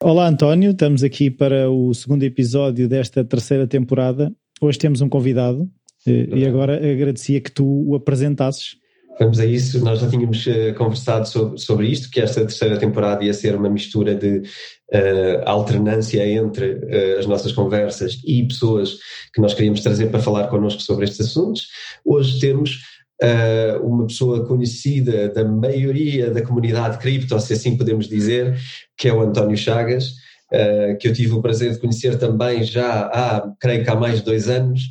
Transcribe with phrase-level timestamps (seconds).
[0.00, 4.32] Olá António, estamos aqui para o segundo episódio desta terceira temporada.
[4.60, 5.68] Hoje temos um convidado
[6.06, 8.77] eh, e agora agradecia que tu o apresentasses.
[9.18, 13.24] Vamos a isso, nós já tínhamos uh, conversado sobre, sobre isto, que esta terceira temporada
[13.24, 18.96] ia ser uma mistura de uh, alternância entre uh, as nossas conversas e pessoas
[19.34, 21.66] que nós queríamos trazer para falar connosco sobre estes assuntos.
[22.04, 22.78] Hoje temos
[23.82, 28.56] uma pessoa conhecida da maioria da comunidade cripto, se assim podemos dizer,
[28.96, 30.12] que é o António Chagas,
[31.00, 34.24] que eu tive o prazer de conhecer também já há, creio que há mais de
[34.24, 34.82] dois anos,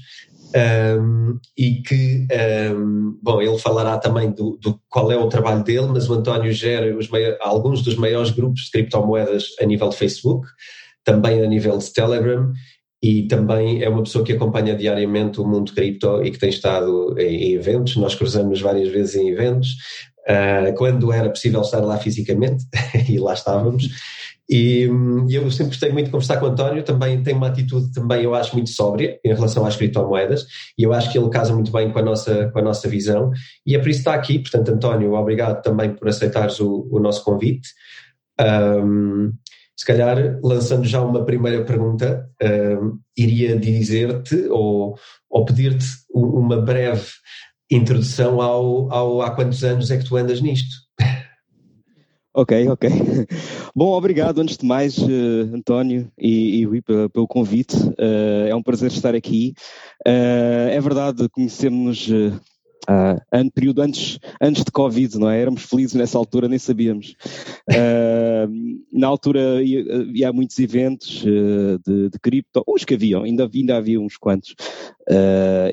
[0.56, 2.28] um, e que,
[2.74, 6.52] um, bom, ele falará também do, do, qual é o trabalho dele, mas o António
[6.52, 6.96] gera
[7.42, 10.48] alguns dos maiores grupos de criptomoedas a nível de Facebook,
[11.04, 12.52] também a nível de Telegram,
[13.02, 17.16] e também é uma pessoa que acompanha diariamente o mundo cripto e que tem estado
[17.20, 19.70] em, em eventos, nós cruzamos várias vezes em eventos,
[20.28, 22.64] uh, quando era possível estar lá fisicamente,
[23.08, 23.88] e lá estávamos,
[24.50, 24.90] e,
[25.28, 28.24] e, eu sempre gostei muito de conversar com o António, também tem uma atitude também
[28.24, 30.46] eu acho muito sóbria em relação às criptomoedas
[30.78, 33.32] e eu acho que ele casa muito bem com a nossa, com a nossa visão
[33.66, 37.00] e é por isso que está aqui, portanto António, obrigado também por aceitares o, o
[37.00, 37.70] nosso convite.
[38.40, 39.34] Um,
[39.76, 42.28] se calhar, lançando já uma primeira pergunta,
[42.82, 44.98] um, iria dizer-te ou,
[45.30, 47.06] ou pedir-te uma breve
[47.70, 50.87] introdução ao, ao há quantos anos é que tu andas nisto?
[52.40, 52.88] Ok, ok.
[53.76, 57.76] Bom, obrigado antes de mais, uh, António e, e Rui, pelo, convite.
[57.76, 59.56] Uh, é um prazer estar aqui.
[60.08, 62.08] Uh, é verdade, conhecemos
[62.90, 65.42] Uh, ano, período antes, antes de Covid, não é?
[65.42, 67.18] Éramos felizes nessa altura, nem sabíamos.
[67.70, 68.48] Uh,
[68.94, 73.76] na altura ia, ia, muitos eventos uh, de, de cripto, os que haviam, ainda, ainda
[73.76, 74.56] havia uns quantos.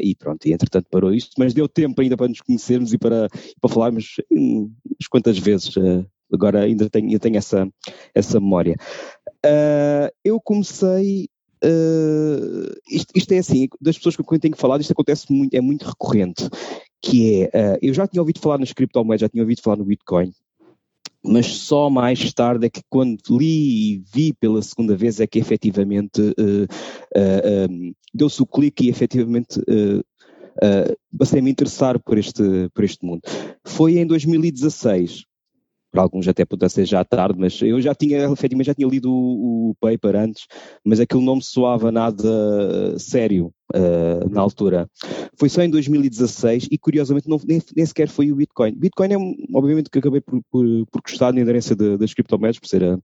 [0.01, 3.29] e pronto, e entretanto parou isto, mas deu tempo ainda para nos conhecermos e para,
[3.61, 5.73] para falarmos umas quantas vezes
[6.33, 7.69] agora ainda tenho, eu tenho essa,
[8.15, 8.77] essa memória.
[9.45, 11.29] Uh, eu comecei.
[11.65, 15.63] Uh, isto, isto, é assim, das pessoas com quem tenho falado, isto acontece muito, é
[15.63, 16.47] muito recorrente,
[17.01, 19.85] que é, uh, eu já tinha ouvido falar nas criptomoedas, já tinha ouvido falar no
[19.87, 20.31] Bitcoin,
[21.25, 25.39] mas só mais tarde é que quando li e vi pela segunda vez é que
[25.39, 26.65] efetivamente uh,
[27.17, 30.05] uh, um, deu-se o clique e efetivamente uh,
[31.17, 32.43] passei a me interessar por este,
[32.75, 33.23] por este mundo.
[33.65, 35.25] Foi em 2016
[35.95, 39.13] para alguns até pudesse ser já tarde, mas eu já tinha, efetivamente, já tinha lido
[39.13, 40.45] o, o paper antes,
[40.85, 44.91] mas aquilo não me soava nada sério uh, na altura.
[45.39, 48.75] Foi só em 2016 e, curiosamente, não, nem, nem, sequer foi o Bitcoin.
[48.75, 49.17] Bitcoin é,
[49.57, 52.99] obviamente, que acabei por, por, por gostar da inerência de, das criptomoedas, por ser a,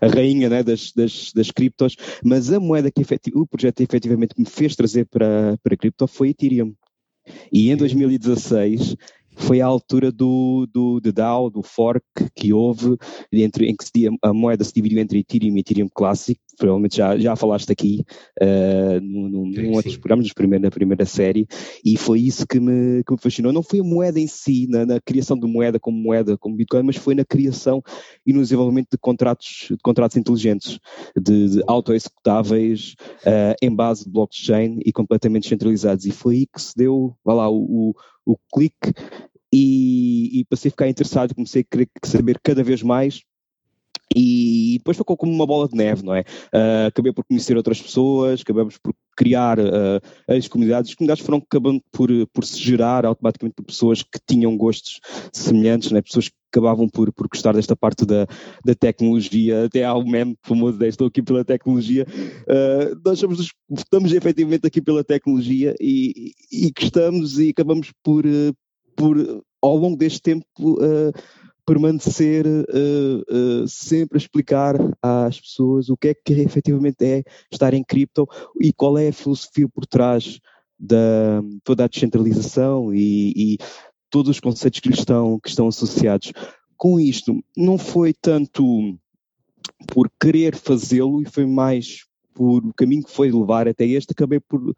[0.00, 4.34] a rainha né, das, das, das criptos, mas a moeda que efetiv, o projeto efetivamente
[4.38, 6.72] me fez trazer para, para cripto foi Ethereum.
[7.52, 8.96] E em 2016
[9.36, 12.04] foi a altura do, do, do DAO, do fork
[12.34, 12.96] que houve,
[13.32, 17.16] entre, em que se, a moeda se dividiu entre Ethereum e Ethereum Classic, provavelmente já,
[17.16, 18.04] já falaste aqui
[18.40, 21.46] uh, num, num, sim, outros programas, nos primeiro, na primeira série,
[21.84, 23.52] e foi isso que me, que me fascinou.
[23.52, 26.82] Não foi a moeda em si, na, na, criação de moeda como moeda, como Bitcoin,
[26.82, 27.82] mas foi na criação
[28.26, 30.78] e no desenvolvimento de contratos, de contratos inteligentes,
[31.16, 32.94] de, de auto-executáveis
[33.26, 36.06] uh, em base de blockchain e completamente centralizados.
[36.06, 37.94] E foi aí que se deu, vá lá, o, o,
[38.26, 38.92] o clique
[39.52, 43.22] e, e passei a ficar interessado, comecei a querer saber cada vez mais
[44.14, 46.20] e depois ficou como uma bola de neve, não é?
[46.20, 48.91] Uh, acabei por conhecer outras pessoas, acabamos por
[49.22, 50.90] criar uh, as comunidades.
[50.90, 54.98] As comunidades foram acabando por, por se gerar automaticamente por pessoas que tinham gostos
[55.32, 56.02] semelhantes, não é?
[56.02, 58.26] Pessoas que acabavam por, por gostar desta parte da,
[58.64, 59.66] da tecnologia.
[59.66, 62.04] Até há um meme famoso de estou aqui pela tecnologia.
[62.48, 68.24] Uh, nós somos, estamos efetivamente aqui pela tecnologia e, e gostamos e acabamos por,
[68.96, 70.44] por ao longo deste tempo
[71.64, 77.72] permanecer uh, uh, sempre a explicar às pessoas o que é que efetivamente é estar
[77.74, 78.28] em cripto
[78.60, 80.40] e qual é a filosofia por trás
[80.78, 83.58] da toda a descentralização e, e
[84.10, 86.32] todos os conceitos que, estão, que estão associados.
[86.76, 88.98] Com isto, não foi tanto
[89.86, 92.04] por querer fazê-lo e foi mais
[92.34, 94.74] por o caminho que foi levar até este, acabei por,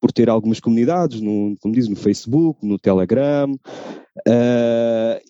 [0.00, 5.20] por ter algumas comunidades, no, como diz, no Facebook, no Telegram, uh,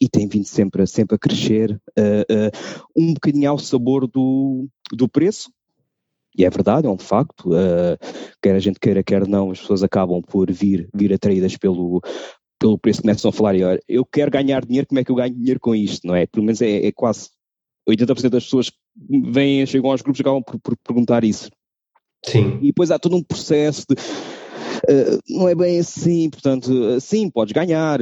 [0.00, 2.50] e tem vindo sempre, sempre a crescer, uh, uh,
[2.96, 5.50] um bocadinho ao sabor do, do preço,
[6.36, 7.96] e é verdade, é um facto, uh,
[8.42, 12.02] quer a gente queira, quer não, as pessoas acabam por vir, vir atraídas pelo,
[12.58, 15.34] pelo preço, começam a falar, olha, eu quero ganhar dinheiro, como é que eu ganho
[15.34, 16.26] dinheiro com isto, não é?
[16.26, 17.30] Pelo menos é, é quase
[17.88, 18.76] 80% das pessoas que
[19.30, 21.50] vêm, chegam aos grupos acabam por, por perguntar isso.
[22.24, 22.58] Sim.
[22.62, 23.96] E depois há todo um processo de
[25.28, 27.98] não é bem assim, portanto, sim, podes ganhar,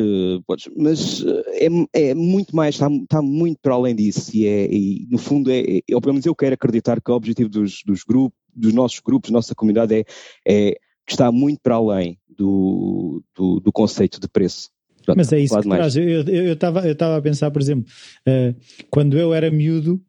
[0.47, 5.07] podes, mas é, é muito mais, está, está muito para além disso e, é, e
[5.11, 8.39] no fundo é, é, pelo menos eu quero acreditar que o objetivo dos, dos grupos,
[8.55, 10.05] dos nossos grupos, nossa comunidade é,
[10.47, 10.73] é
[11.07, 14.71] que está muito para além do, do, do conceito de preço.
[15.05, 15.97] Pronto, Mas é isso que traz.
[15.97, 17.85] Eu estava eu, eu a pensar, por exemplo,
[18.29, 18.55] uh,
[18.89, 20.01] quando eu era miúdo,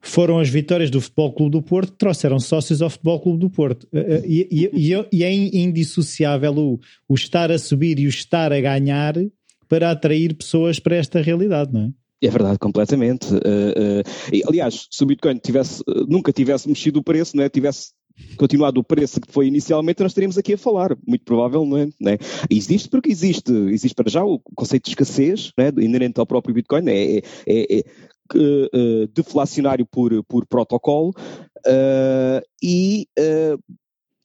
[0.00, 3.50] foram as vitórias do Futebol Clube do Porto que trouxeram sócios ao Futebol Clube do
[3.50, 3.84] Porto.
[3.92, 8.52] Uh, e, e, e, e, é indissociável o, o estar a subir e o estar
[8.52, 9.14] a ganhar
[9.68, 11.90] para atrair pessoas para esta realidade, não é?
[12.20, 13.32] É verdade, completamente.
[13.32, 17.48] Uh, uh, aliás, se o Bitcoin tivesse, nunca tivesse mexido o preço, não é?
[17.48, 17.92] tivesse
[18.36, 21.94] continuado o preço que foi inicialmente, nós estaríamos aqui a falar, muito provavelmente.
[22.00, 22.18] Né?
[22.50, 26.88] Existe porque existe, existe para já o conceito de escassez né, inerente ao próprio Bitcoin,
[26.88, 27.84] é, é, é, é
[28.36, 31.10] uh, deflacionário por, por protocolo
[31.66, 33.58] uh, e uh,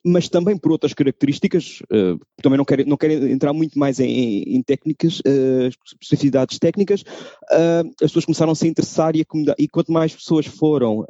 [0.05, 4.43] mas também por outras características, uh, também não quero, não quero entrar muito mais em,
[4.43, 5.69] em técnicas, uh,
[6.01, 10.45] especificidades técnicas, uh, as pessoas começaram a se interessar e, a e quanto mais pessoas
[10.45, 11.05] foram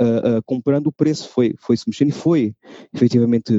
[0.46, 2.54] comprando, o preço foi, foi se mexendo e foi
[2.94, 3.54] efetivamente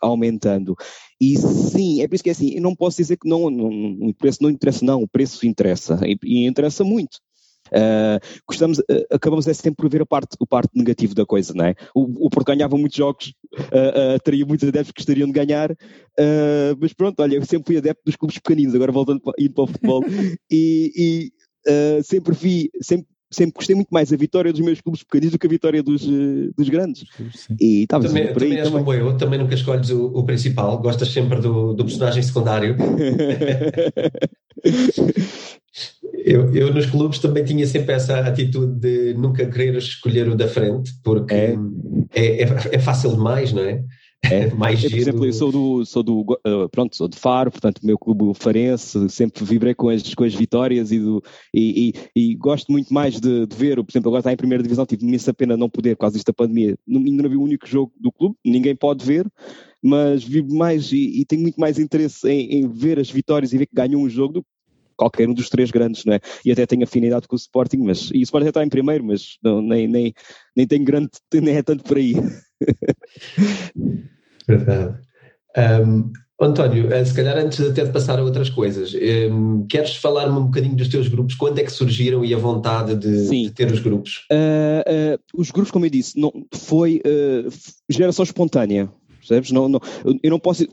[0.00, 0.74] aumentando.
[1.20, 4.08] E sim, é por isso que é assim, eu não posso dizer que não, não,
[4.08, 7.18] o preço não interessa, não, o preço interessa, e, e interessa muito.
[7.70, 11.54] Uh, gostamos, uh, acabamos é sempre por ver a parte, o parte negativo da coisa,
[11.54, 11.74] não é?
[11.94, 15.74] O, o Porto ganhava muitos jogos, uh, uh, teria muitos adeptos que gostariam de ganhar,
[16.78, 19.64] mas pronto, olha, eu sempre fui adepto dos clubes pequeninos, agora voltando para, indo para
[19.64, 20.04] o futebol,
[20.50, 21.30] e,
[21.66, 25.38] e sempre vi, sempre sempre gostei muito mais a vitória dos meus clubes pequeninos do
[25.38, 27.04] que a vitória dos, dos grandes.
[27.32, 27.56] Sim.
[27.60, 28.64] E estava também, por aí também.
[28.64, 32.76] És como eu, também nunca escolhes o, o principal, gostas sempre do, do personagem secundário.
[36.24, 40.48] Eu, eu, nos clubes também tinha sempre essa atitude de nunca querer escolher o da
[40.48, 41.54] frente, porque é,
[42.14, 43.82] é, é, é fácil demais, não é?
[44.22, 47.50] É, mais eu, por exemplo, eu sou do, sou do uh, pronto, sou de Faro,
[47.50, 51.22] portanto, o meu clube farense, sempre vibrei com as, com as vitórias e, do,
[51.54, 54.62] e, e, e gosto muito mais de, de, ver, por exemplo, agora está em primeira
[54.62, 57.66] divisão, tive imensa pena não poder, quase esta pandemia, não, ainda não vi o único
[57.66, 59.26] jogo do clube, ninguém pode ver,
[59.82, 63.58] mas vivo mais e, e tenho muito mais interesse em, em, ver as vitórias e
[63.58, 64.48] ver que ganham um jogo do que
[65.00, 66.20] qualquer um dos três grandes, não é?
[66.44, 69.38] E até tenho afinidade com o Sporting, mas, e o Sporting está em primeiro, mas
[69.42, 70.12] não, nem, nem,
[70.54, 72.14] nem tem grande, nem é tanto por aí.
[74.46, 74.98] Verdade.
[75.56, 76.12] Um,
[76.42, 78.94] António, eh, se calhar antes até de passar a outras coisas,
[79.30, 81.34] um, queres falar-me um bocadinho dos teus grupos?
[81.34, 84.26] Quando é que surgiram e a vontade de, de ter os grupos?
[84.32, 87.50] Uh, uh, os grupos, como eu disse, não, foi uh,
[87.90, 88.90] geração espontânea,
[89.30, 89.52] percebes?
[89.52, 89.80] Não, não,
[90.22, 90.64] eu não posso,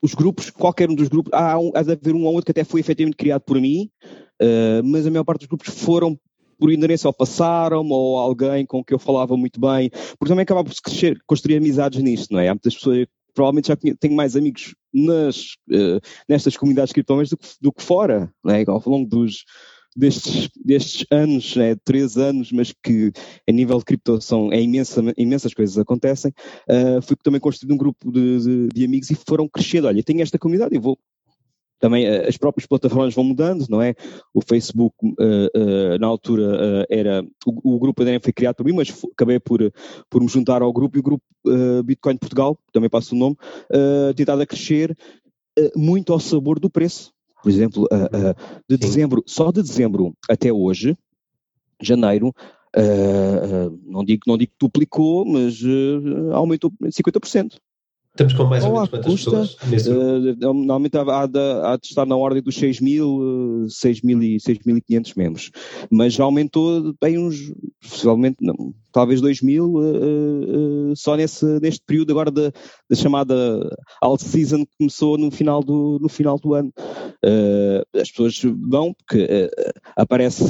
[0.00, 2.50] os grupos, qualquer um dos grupos, há, um, há de haver um ou outro que
[2.52, 3.90] até foi efetivamente criado por mim,
[4.40, 6.18] uh, mas a maior parte dos grupos foram
[6.58, 10.68] por inerência ou passaram ou alguém com que eu falava muito bem, porque também acabava
[10.68, 12.48] por crescer, construir amizades nisto, não é?
[12.48, 17.72] Há muitas pessoas, provavelmente já tenho mais amigos nas, uh, nestas comunidades criptomoedas do, do
[17.72, 18.64] que fora, não é?
[18.66, 19.44] Ao longo dos,
[19.96, 23.12] destes, destes anos, né, três anos, mas que
[23.48, 26.32] a nível de cripto são, é imensa, imensas coisas acontecem,
[26.68, 29.86] uh, fui também construído um grupo de, de, de, amigos e foram crescendo.
[29.86, 30.98] Olha, tenho esta comunidade, eu vou.
[31.78, 33.94] Também uh, as próprias plataformas vão mudando, não é?
[34.32, 37.24] O Facebook, uh, na altura, era.
[37.44, 39.60] O, o, grupo ainda foi criado por mim, mas acabei por,
[40.08, 41.24] por me juntar ao grupo e o grupo
[41.84, 43.36] Bitcoin Portugal, também passa o nome,
[43.70, 44.96] uh, tentado a crescer
[45.76, 47.12] muito ao sabor do preço
[47.42, 50.96] por exemplo, uh, uh, de dezembro, só de dezembro até hoje,
[51.80, 52.28] janeiro,
[52.76, 55.60] uh, não, digo, não digo que duplicou, mas
[56.32, 57.58] aumentou 50%.
[58.12, 59.56] Estamos com mais ou, ou menos quantas custa, pessoas?
[59.70, 59.90] Nesse...
[59.90, 65.50] Uh, normalmente há de, há de, estar na ordem dos 6 mil, 6.500 membros.
[65.90, 67.50] Mas já aumentou bem uns,
[67.80, 72.52] possivelmente, não, talvez 2 mil, uh, uh, só nesse, neste período agora da,
[72.88, 73.34] da chamada
[74.02, 76.70] alt season que começou no final do, no final do ano.
[77.94, 78.38] as pessoas
[78.68, 79.50] vão porque
[79.96, 80.44] aparece,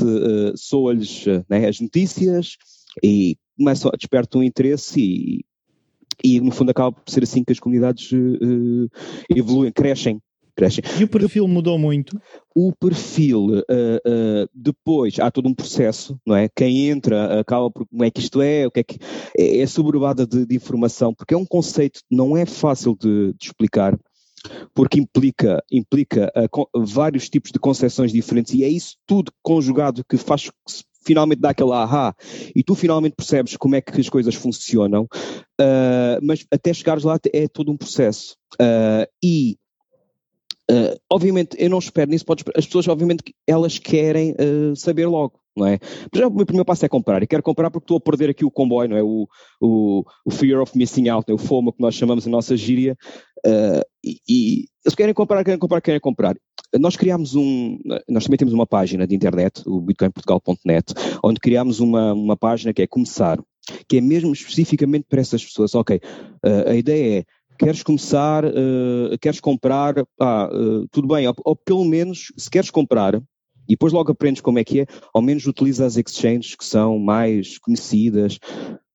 [0.56, 2.56] soa-lhes né, as notícias
[3.04, 5.44] e começam a despertar um interesse e
[6.24, 8.88] e no fundo acaba por ser assim que as comunidades uh,
[9.30, 10.20] evoluem, crescem.
[10.54, 10.84] Crescem.
[11.00, 12.20] E o perfil mudou muito?
[12.54, 16.46] O perfil, uh, uh, depois há todo um processo, não é?
[16.54, 18.98] Quem entra acaba por como é que isto é, o que é que
[19.38, 23.32] é, é sobrevada de, de, informação, porque é um conceito que não é fácil de,
[23.32, 23.98] de explicar,
[24.74, 30.18] porque implica, implica uh, vários tipos de concepções diferentes e é isso tudo conjugado que
[30.18, 32.14] faz que se finalmente dá aquele ahá
[32.54, 35.04] e tu finalmente percebes como é que as coisas funcionam,
[35.60, 38.36] uh, mas até chegares lá é todo um processo.
[38.54, 39.56] Uh, e
[40.70, 42.24] uh, obviamente, eu não espero nisso,
[42.56, 45.78] as pessoas, obviamente, elas querem uh, saber logo, não é?
[46.12, 48.44] Mas o meu primeiro passo é comprar, e quero comprar porque estou a perder aqui
[48.44, 49.02] o comboio, não é?
[49.02, 49.28] O,
[49.60, 51.34] o, o fear of missing out, é?
[51.34, 52.96] o FOMO que nós chamamos a nossa gíria,
[53.46, 56.36] uh, e, e eles querem comprar, querem comprar, querem comprar.
[56.78, 62.12] Nós criámos um, nós também temos uma página de internet, o bitcoinportugal.net, onde criámos uma,
[62.12, 63.38] uma página que é começar,
[63.88, 65.74] que é mesmo especificamente para essas pessoas.
[65.74, 67.24] Ok, uh, a ideia é
[67.58, 72.70] queres começar, uh, queres comprar, ah, uh, tudo bem, ou, ou, pelo menos, se queres
[72.70, 73.14] comprar,
[73.68, 76.98] e depois logo aprendes como é que é, ao menos utiliza as exchanges que são
[76.98, 78.38] mais conhecidas,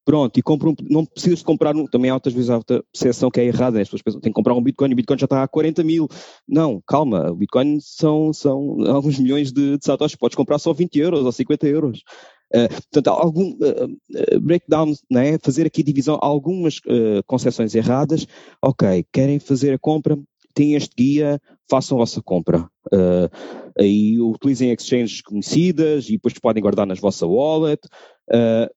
[0.07, 2.81] pronto, e compra um, não precisas de comprar um, também há outras vezes há outra
[2.93, 3.81] percepção que é errada, né?
[3.81, 5.83] as pessoas pensam, tem que comprar um Bitcoin, e o Bitcoin já está a 40
[5.83, 6.07] mil,
[6.47, 10.97] não, calma, o Bitcoin são, são alguns milhões de, de satoshis, podes comprar só 20
[10.97, 12.03] euros ou 50 euros,
[12.47, 15.37] Uh, portanto, algum uh, breakdown, né?
[15.39, 18.25] fazer aqui divisão, algumas uh, concessões erradas,
[18.63, 20.17] ok, querem fazer a compra,
[20.53, 22.67] têm este guia, façam a vossa compra.
[22.85, 23.29] Uh,
[23.77, 27.85] aí utilizem exchanges conhecidas e depois podem guardar nas vossa wallet.
[28.31, 28.67] Uh,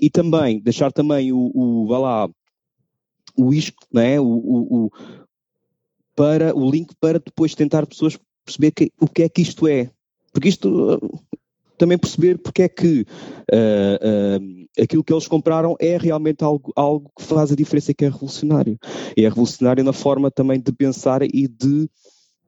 [0.00, 2.30] e também, deixar também o, o vá lá,
[3.36, 4.18] o isco, né?
[4.20, 4.90] o, o, o,
[6.14, 9.90] para, o link para depois tentar pessoas perceber que, o que é que isto é.
[10.32, 11.00] Porque isto
[11.78, 13.06] também perceber porque é que
[13.52, 17.94] uh, uh, aquilo que eles compraram é realmente algo, algo que faz a diferença e
[17.94, 18.78] que é revolucionário.
[19.16, 21.88] E é revolucionário na forma também de pensar e de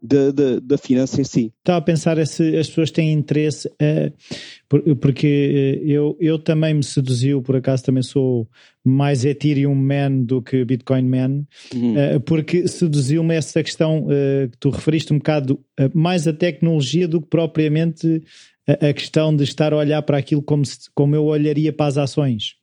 [0.02, 1.52] da, da, da finança em si.
[1.58, 7.42] Estava a pensar se as pessoas têm interesse, uh, porque eu, eu também me seduziu,
[7.42, 8.48] por acaso também sou
[8.84, 11.94] mais Ethereum man do que Bitcoin man, uhum.
[11.94, 15.60] uh, porque seduziu-me essa questão uh, que tu referiste um bocado,
[15.94, 18.22] mais a tecnologia do que propriamente
[18.66, 21.98] a, questão de estar a olhar para aquilo como, se, como eu olharia para as
[21.98, 22.56] ações.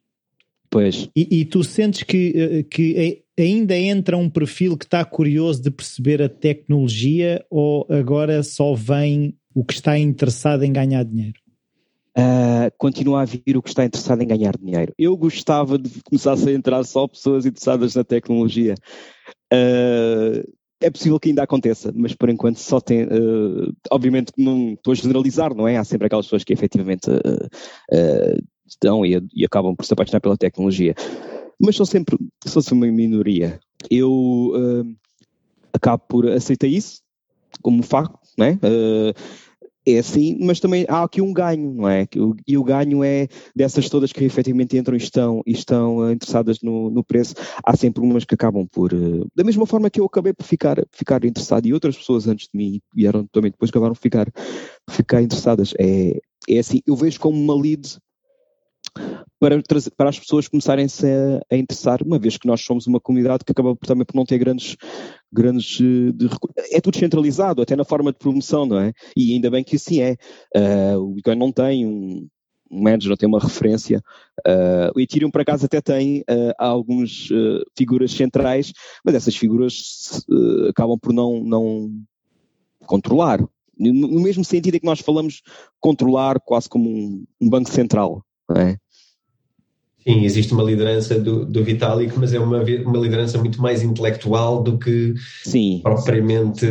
[0.70, 1.10] Pois.
[1.16, 5.72] E, e tu sentes que, eh, que ainda entra um perfil que está curioso de
[5.72, 11.40] perceber a tecnologia ou agora só vem o que está interessado em ganhar dinheiro?
[12.18, 14.92] Uh, continua a vir o que está interessado em ganhar dinheiro.
[14.98, 18.74] Eu gostava de começar a entrar só pessoas interessadas na tecnologia.
[19.54, 20.42] Uh,
[20.82, 23.04] é possível que ainda aconteça, mas por enquanto só tem.
[23.04, 25.78] Uh, obviamente não estou a generalizar, não é?
[25.78, 27.08] Há sempre aquelas pessoas que efetivamente
[28.68, 30.96] estão e, e, acabam por se apaixonar pela tecnologia.
[31.60, 33.60] Mas são sempre, são sempre uma minoria.
[33.90, 34.54] Eu
[35.74, 37.02] acabo por aceitar isso
[37.62, 38.60] como facto, não é?
[39.88, 42.06] é assim, mas também há aqui um ganho, não é?
[42.46, 46.60] E o ganho é dessas todas que efetivamente entram e estão, e estão uh, interessadas
[46.62, 47.34] no, no, preço,
[47.64, 50.76] há sempre umas que acabam por, uh, da mesma forma que eu acabei por ficar,
[50.92, 54.28] ficar interessado e outras pessoas antes de mim vieram também depois acabaram por ficar,
[54.90, 55.74] ficar interessadas.
[55.80, 57.98] É, é assim, eu vejo como uma lead
[59.40, 59.62] para,
[59.96, 63.52] para as pessoas começarem-se a, a, interessar, uma vez que nós somos uma comunidade que
[63.52, 64.76] acaba também por não ter grandes,
[65.32, 66.30] grandes eh, de,
[66.72, 68.94] é tudo centralizado, até na forma de promoção, não é?
[69.16, 70.16] E ainda bem que assim é.
[70.56, 72.28] Uh, o Bitcoin não tem um,
[72.72, 74.02] um manager, não tem uma referência.
[74.40, 78.72] Uh, o Ethereum, por acaso, até tem uh, algumas uh, figuras centrais,
[79.04, 80.26] mas essas figuras
[80.70, 81.92] acabam por não, não
[82.86, 83.40] controlar.
[83.80, 85.44] No mesmo sentido em que nós falamos
[85.80, 88.26] controlar quase como um, um banco central,
[88.56, 88.78] é?
[90.08, 94.64] Sim, existe uma liderança do, do Vitalik, mas é uma, uma liderança muito mais intelectual
[94.64, 95.82] do que Sim.
[95.84, 96.66] propriamente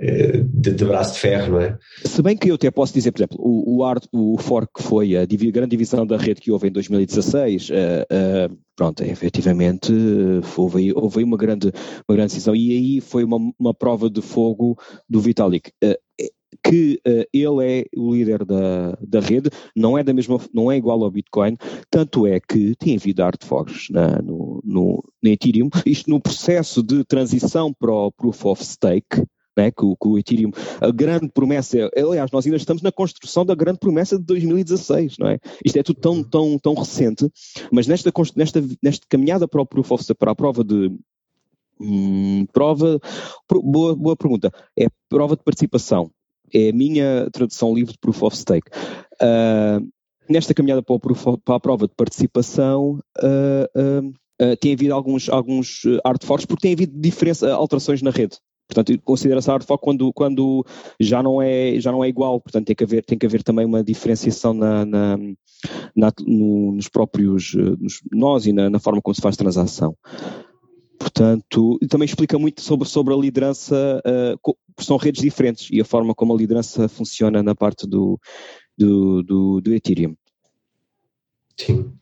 [0.00, 1.78] eh, de, de, braço de ferro, não é?
[2.04, 4.82] Se bem que eu até posso dizer, por exemplo, o, o, art, o fork que
[4.82, 9.92] foi a div grande divisão da rede que houve em 2016, uh, uh, pronto, efetivamente
[10.56, 11.72] houve, houve uma, grande,
[12.08, 14.76] uma grande decisão e aí foi uma, uma prova de fogo
[15.08, 15.70] do Vitalik.
[15.84, 15.94] Uh,
[16.64, 20.76] que uh, ele é o líder da, da rede, não é da mesma, não é
[20.78, 21.58] igual ao Bitcoin,
[21.90, 27.04] tanto é que tem havido artefactos na, no, no, no Ethereum, isto no processo de
[27.04, 29.22] transição para o Proof of Stake,
[29.56, 33.44] né, que, o, que o Ethereum, a grande promessa, aliás, nós ainda estamos na construção
[33.44, 35.38] da grande promessa de 2016, não é?
[35.64, 37.30] Isto é tudo tão, tão, tão recente,
[37.70, 40.90] mas nesta, nesta, nesta caminhada para o Proof of para a prova de,
[41.78, 42.98] hum, prova,
[43.48, 46.10] boa, boa pergunta, é prova de participação
[46.52, 48.70] é a minha tradução livre de Proof of Stake.
[49.14, 49.86] Uh,
[50.28, 54.10] nesta caminhada para, o, para, a prova de participação, uh,
[54.42, 58.38] uh, tem havido alguns, alguns artefactos, porque tem havido diferença, alterações na rede.
[58.66, 60.64] Portanto, considera-se artefact quando, quando
[60.98, 63.66] já, não é, já não é igual, portanto tem que haver, tem que haver também
[63.66, 65.18] uma diferenciação na, na,
[65.94, 69.94] na no, nos próprios nos, nós e na, na, forma como se faz transação.
[71.04, 74.02] Portanto, também explica muito sobre, sobre a liderança,
[74.42, 78.18] uh, são redes diferentes e a forma como a liderança funciona na parte do,
[78.76, 80.16] do, do, do Ethereum.
[81.58, 81.92] Sim.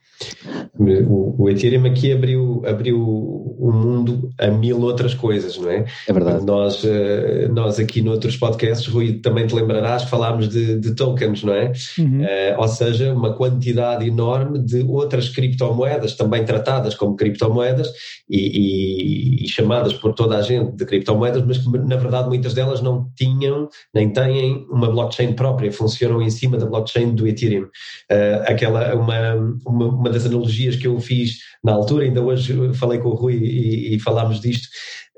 [0.79, 5.85] O, o Ethereum aqui abriu, abriu o mundo a mil outras coisas, não é?
[6.09, 6.45] É verdade.
[6.45, 11.55] Nós, eh, nós aqui noutros podcasts, Rui, também te lembrarás, falámos de, de tokens, não
[11.55, 11.73] é?
[11.99, 12.23] Uhum.
[12.23, 17.88] Uh, ou seja, uma quantidade enorme de outras criptomoedas, também tratadas como criptomoedas
[18.29, 22.55] e, e, e chamadas por toda a gente de criptomoedas, mas que na verdade muitas
[22.55, 27.64] delas não tinham nem têm uma blockchain própria, funcionam em cima da blockchain do Ethereum.
[28.11, 29.35] Uh, aquela, uma,
[29.67, 33.35] uma, uma das analogias que eu fiz na altura, ainda hoje falei com o Rui
[33.35, 34.69] e, e falámos disto,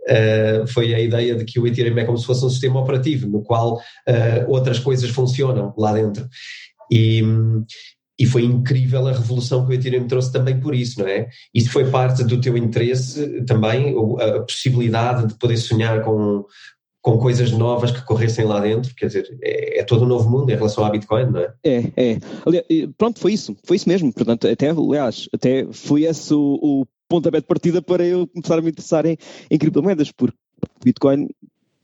[0.04, 3.26] Uh, foi a ideia de que o Ethereum é como se fosse um sistema operativo
[3.26, 3.80] no qual uh,
[4.48, 6.28] outras coisas funcionam lá dentro.
[6.92, 7.22] E,
[8.18, 11.28] e foi incrível a revolução que o Ethereum trouxe também por isso, não é?
[11.54, 16.44] Isso foi parte do teu interesse também, a possibilidade de poder sonhar com,
[17.04, 20.48] com coisas novas que corressem lá dentro, quer dizer, é, é, todo um novo mundo
[20.48, 21.52] em relação à Bitcoin, não é?
[21.62, 22.18] É, é.
[22.46, 24.10] Aliás, pronto, foi isso, foi isso mesmo.
[24.10, 28.62] Portanto, até, aliás, até foi esse o, o pontapé de partida para eu começar a
[28.62, 29.18] me interessar em,
[29.50, 30.34] em criptomoedas, porque
[30.82, 31.28] Bitcoin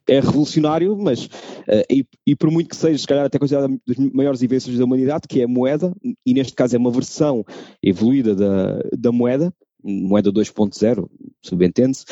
[0.09, 3.99] é revolucionário, mas uh, e, e, por muito que seja, se calhar até considerado das
[3.99, 5.93] maiores invenções da humanidade, que é a moeda,
[6.25, 7.45] e neste caso é uma versão
[7.83, 9.53] evoluída da, da moeda,
[9.85, 11.07] moeda 2.0,
[11.43, 12.07] subentende-se,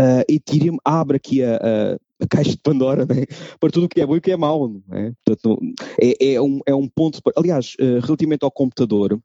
[0.00, 1.98] uh, Ethereum abre aqui a, a,
[2.30, 3.24] caixa de Pandora né?
[3.60, 4.70] para tudo o que é bom e o que é mau.
[4.92, 5.12] É?
[5.24, 5.60] Portanto,
[6.00, 7.20] é, é, um, é um ponto.
[7.36, 9.20] Aliás, uh, relativamente ao computador,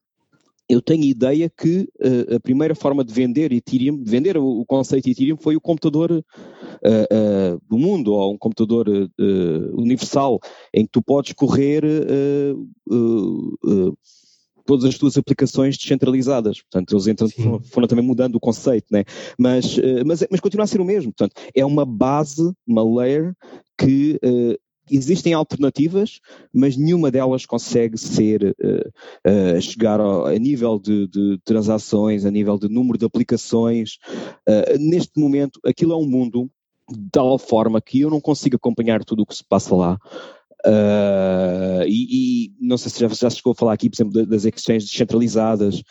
[0.69, 5.09] eu tenho ideia que uh, a primeira forma de vender Ethereum, de vender o, conceito
[5.09, 8.87] Ethereum foi o computador uh, uh, do mundo, ou um computador
[9.73, 10.39] universal,
[10.73, 11.83] em que tu podes correr
[14.65, 16.61] todas as tuas aplicações descentralizadas.
[16.61, 19.03] Portanto, eles entram, foram, foram, também mudando o conceito, né?
[19.37, 21.11] mas, mas, mas continua a ser o mesmo.
[21.11, 23.33] Portanto, é uma base, uma layer
[23.77, 24.19] que
[24.91, 26.19] existem alternativas,
[26.53, 32.31] mas nenhuma delas consegue ser uh, uh, chegar ao, a nível de, de, transações, a
[32.31, 33.97] nível de número de aplicações.
[34.47, 36.49] Uh, neste momento, aquilo é um mundo
[36.89, 39.97] de tal forma que eu não consigo acompanhar tudo o que se passa lá.
[40.65, 44.45] Uh, e, e, não sei se já, já chegou a falar aqui, por exemplo, das
[44.45, 45.81] exchanges descentralizadas,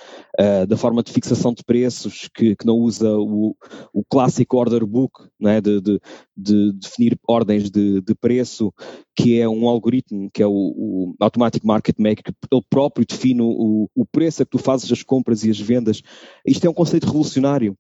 [0.41, 3.55] uh, da forma de fixação de preços, que, que não usa o,
[3.93, 5.61] o clássico order book, é?
[5.61, 6.01] de, de,
[6.35, 8.73] de, definir ordens de, de, preço,
[9.15, 13.43] que é um algoritmo, que é o, o Automatic Market Maker, que ele próprio define
[13.43, 16.03] o, o preço a que tu fazes as compras e as vendas.
[16.47, 17.77] Isto é um conceito revolucionário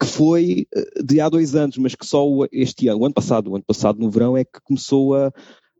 [0.00, 3.50] que foi eh, de há dois anos, mas que só este ano, o ano passado,
[3.50, 5.32] o ano passado no verão é que começou a,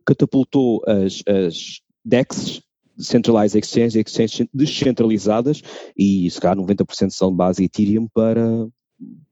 [0.05, 2.63] catapultou as, as DEXs,
[2.99, 5.63] Centralized Exchange, exchanges descentralizadas,
[5.97, 8.69] e se calhar 90% são de base Ethereum para,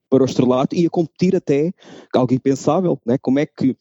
[0.09, 1.73] para o estrelato, e a competir até,
[2.15, 3.19] algo impensável, né?
[3.19, 3.77] como é que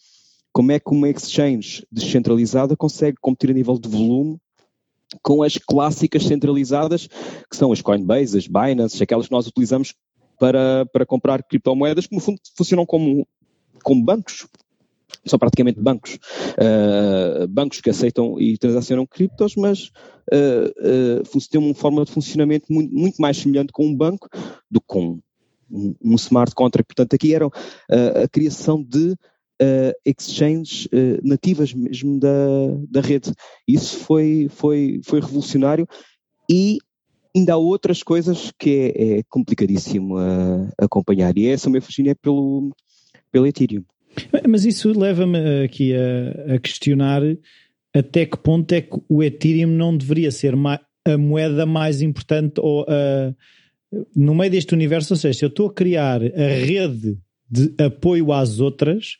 [0.51, 4.39] como é que uma exchange descentralizada consegue competir a nível de volume
[5.21, 9.93] com as clássicas centralizadas, que são as Coinbase, as Binance, aquelas que nós utilizamos
[10.39, 13.27] para, para comprar criptomoedas, que no fundo funcionam como,
[13.83, 14.47] como bancos,
[15.25, 16.17] são praticamente bancos,
[16.55, 19.91] uh, bancos que aceitam e transacionam criptos, mas
[20.31, 24.29] uh, uh, têm uma forma de funcionamento muito, muito, mais semelhante com um banco
[24.69, 25.19] do que com
[25.69, 26.87] um, um smart contract.
[26.87, 29.15] Portanto, aqui era a criação de
[30.05, 30.87] exchanges
[31.21, 32.29] nativas mesmo da,
[32.89, 33.33] da rede.
[33.67, 35.87] Isso foi, foi, foi revolucionário
[36.49, 36.79] e
[37.35, 40.15] ainda há outras coisas que é, é complicadíssimo
[40.77, 42.73] acompanhar e essa meu fascínio é pelo,
[43.31, 43.83] pelo Ethereum.
[44.47, 47.21] Mas isso leva-me aqui a, a, questionar
[47.93, 50.53] até que ponto é que o Ethereum não deveria ser
[51.05, 53.33] a moeda mais importante ou a,
[54.15, 57.17] no meio deste universo, ou seja, se eu estou a criar a rede
[57.49, 59.17] de apoio às outras,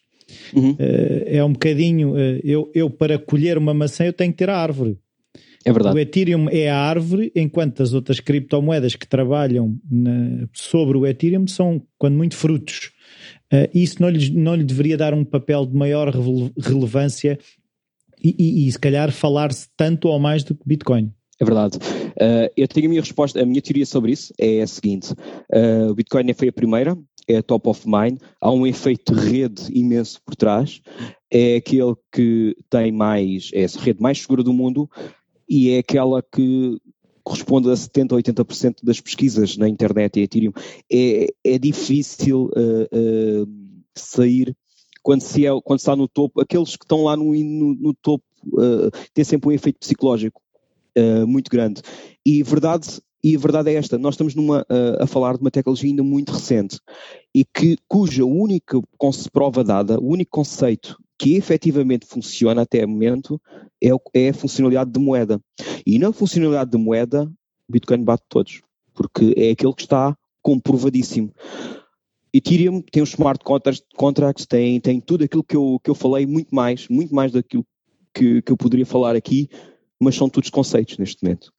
[0.53, 0.75] uhum.
[0.77, 4.49] Eh, é um bocadinho, eh, eu, eu para colher uma maçã eu tenho que ter
[4.49, 4.97] a árvore.
[5.65, 5.95] É verdade.
[5.95, 11.47] O Ethereum é a árvore, enquanto as outras criptomoedas que trabalham na, sobre o Ethereum
[11.47, 12.91] são, quando muito, frutos.
[13.51, 16.13] Uh, isso não lhe, não lhe deveria dar um papel de maior
[16.57, 17.39] relevância
[18.23, 21.11] e, e, e se calhar falar-se tanto ou mais do que Bitcoin.
[21.39, 21.77] É verdade.
[21.77, 25.89] Uh, eu tenho a minha resposta, a minha teoria sobre isso é a seguinte: uh,
[25.89, 29.63] o Bitcoin foi a primeira, é a top of mind, há um efeito de rede
[29.71, 30.81] imenso por trás,
[31.31, 34.89] é aquele que tem mais, é a rede mais segura do mundo
[35.49, 36.77] e é aquela que
[37.29, 40.51] corresponde a 70% ou 80% das pesquisas na internet e Ethereum,
[40.91, 43.47] é, é difícil uh, uh,
[43.93, 44.57] sair
[45.03, 46.41] quando se, é, quando se está no topo.
[46.41, 50.41] Aqueles que estão lá no, no, no topo uh, têm sempre um efeito psicológico
[51.25, 51.81] muito grande.
[52.25, 55.51] E verdade e a verdade é esta, nós estamos numa, uh, a falar de uma
[55.51, 56.79] tecnologia ainda muito recente
[57.33, 58.81] e que, cuja única
[59.31, 63.39] prova dada, o único conceito que efetivamente funciona até o momento
[63.83, 65.39] é, é a funcionalidade de moeda.
[65.85, 67.29] E na funcionalidade de moeda,
[67.69, 68.61] Bitcoin bate todos.
[68.93, 71.33] porque é aquele que está comprovadíssimo.
[72.33, 73.43] Ethereum tem os smart
[73.95, 77.65] contracts, tem, tem tudo aquilo que eu, que eu falei, muito mais, muito mais daquilo
[78.13, 79.49] que, que eu poderia falar aqui,
[79.99, 81.51] mas são todos conceitos neste momento.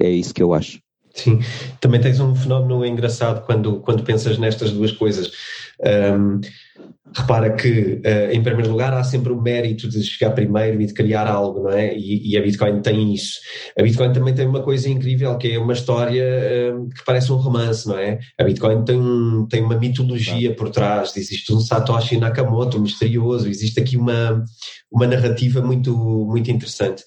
[0.00, 0.80] É isso que eu acho.
[1.14, 1.40] Sim,
[1.80, 5.32] também tens um fenómeno engraçado quando, quando pensas nestas duas coisas.
[5.80, 6.40] Um,
[7.14, 10.92] repara que, uh, em primeiro lugar, há sempre o mérito de chegar primeiro e de
[10.92, 11.96] criar algo, não é?
[11.96, 13.38] E, e, a Bitcoin tem isso.
[13.78, 16.22] A Bitcoin também tem uma coisa incrível, que é uma história
[16.74, 18.18] uh, que parece um romance, não é?
[18.38, 19.00] A Bitcoin tem,
[19.48, 24.44] tem uma mitologia por trás, existe um Satoshi Nakamoto misterioso, existe aqui uma,
[24.90, 27.02] uma narrativa muito, muito interessante.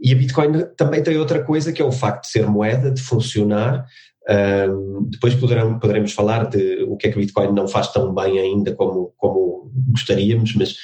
[0.00, 3.00] E a Bitcoin também tem outra coisa que é o facto de ser moeda, de
[3.00, 3.86] funcionar.
[4.28, 8.14] Um, depois poderão, poderemos falar de o que é que o Bitcoin não faz tão
[8.14, 10.74] bem ainda como, como gostaríamos, mas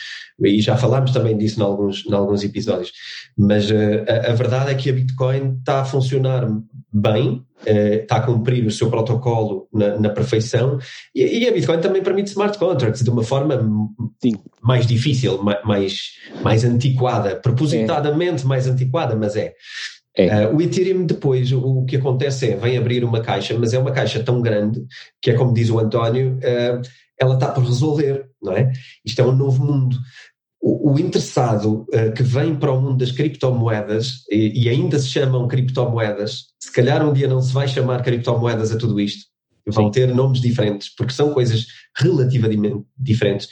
[0.42, 2.92] e já falámos também disso em alguns, em alguns episódios.
[3.36, 6.48] Mas uh, a, a, verdade é que a Bitcoin está a funcionar
[6.92, 10.78] bem, uh, está a cumprir o seu protocolo na, na perfeição,
[11.14, 13.60] e, e, a Bitcoin também permite smart contracts de uma forma
[14.22, 14.32] Sim.
[14.62, 18.46] mais difícil, mais, mais antiquada, propositadamente é.
[18.46, 19.52] mais antiquada, mas é.
[20.16, 20.46] É.
[20.46, 23.78] Uh, o Ethereum depois, o, o, que acontece é, vem abrir uma caixa, mas é
[23.78, 24.84] uma caixa tão grande
[25.22, 26.82] que é como diz o António, uh,
[27.18, 28.72] ela está por resolver, não é?
[29.04, 29.96] Isto é um novo mundo
[30.62, 35.48] o, interessado uh, que vem para o mundo das criptomoedas e, e, ainda se chamam
[35.48, 39.30] criptomoedas, se calhar um dia não se vai chamar criptomoedas a tudo isto.
[39.66, 39.90] Vão Sim.
[39.90, 43.46] ter nomes diferentes, porque são coisas relativamente diferentes.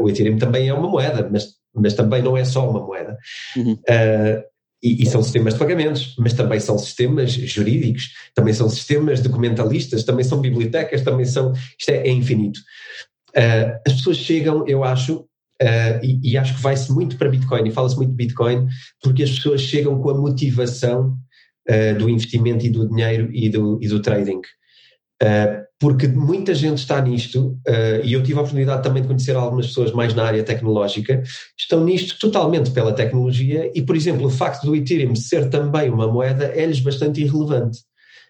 [0.00, 3.16] O Ethereum também é uma moeda, mas, mas também não é só uma moeda.
[3.56, 3.72] Uhum.
[3.74, 4.42] Uh,
[4.82, 10.04] e, e, são sistemas de pagamentos, mas também são sistemas jurídicos, também são sistemas documentalistas,
[10.04, 11.52] também são bibliotecas, também são.
[11.78, 12.60] Isto é, é infinito.
[13.30, 15.26] Uh, as pessoas chegam, eu acho,
[15.62, 18.66] Uh, e, e, acho que vai-se muito para Bitcoin e fala-se muito de Bitcoin
[19.02, 21.18] porque as pessoas chegam com a motivação
[21.68, 24.40] uh, do investimento e do dinheiro e do, e do trading.
[25.22, 27.58] Uh, porque muita gente está nisto,
[28.04, 31.22] e eu tive a oportunidade também de conhecer algumas pessoas mais na área tecnológica,
[31.58, 36.06] estão nisto totalmente pela tecnologia e, por exemplo, o facto do Ethereum ser também uma
[36.06, 37.78] moeda é-lhes bastante irrelevante.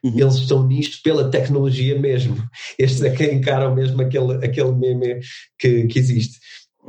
[0.04, 0.12] Uhum.
[0.16, 2.36] Eles estão nisto pela tecnologia mesmo.
[2.78, 5.18] Estes é que encaram mesmo aquele, aquele meme
[5.58, 6.38] que, que existe.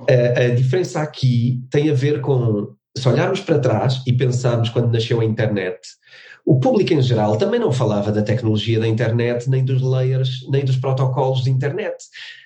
[0.08, 4.93] A, a diferença aqui tem a ver com, se olharmos para trás e pensarmos quando
[4.93, 5.80] nasceu a internet,
[6.45, 10.65] o público em geral também não falava da tecnologia da internet, nem dos layers, nem
[10.65, 11.95] dos protocolos de internet.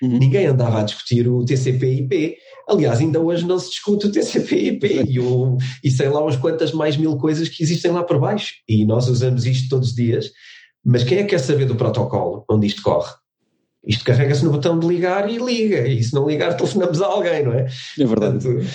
[0.02, 0.18] Uhum.
[0.18, 2.36] Ninguém andava a discutir o TCP/IP.
[2.68, 6.72] Aliás, ainda hoje não se discute o TCP/IP e, o, e sei lá umas quantas
[6.72, 8.54] mais mil coisas que existem lá por baixo.
[8.68, 10.30] E nós usamos isto todos os dias.
[10.84, 13.12] Mas quem é que quer saber do protocolo onde isto corre?
[13.86, 17.44] Isto carrega-se no botão de ligar e liga, e se não ligar, telefonamos a alguém,
[17.44, 17.66] não é?
[17.98, 18.42] É verdade.
[18.42, 18.66] Portanto,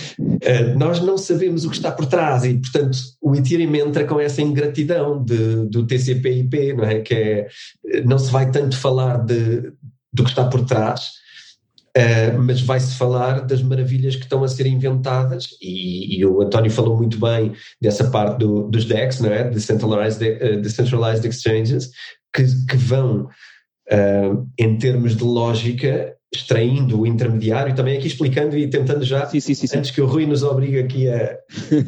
[0.42, 4.20] eh, nós não sabemos o que está por trás, e portanto o Ethereum entra com
[4.20, 7.02] essa ingratidão de, do TCP/IP, não é?
[7.02, 7.48] Que é,
[8.06, 9.74] não se vai tanto falar de,
[10.14, 11.22] do que está por trás,
[11.92, 16.72] Uh, mas vai-se falar das maravilhas que estão a ser inventadas, e, e o António
[16.72, 19.50] falou muito bem dessa parte do, dos DEX, não é?
[19.50, 21.92] Decentralized, uh, Decentralized Exchanges,
[22.34, 23.28] que, que vão
[23.92, 29.42] uh, em termos de lógica, extraindo o intermediário, também aqui explicando e tentando já, sim,
[29.42, 31.38] sim, sim, antes que o Rui nos obrigue aqui a,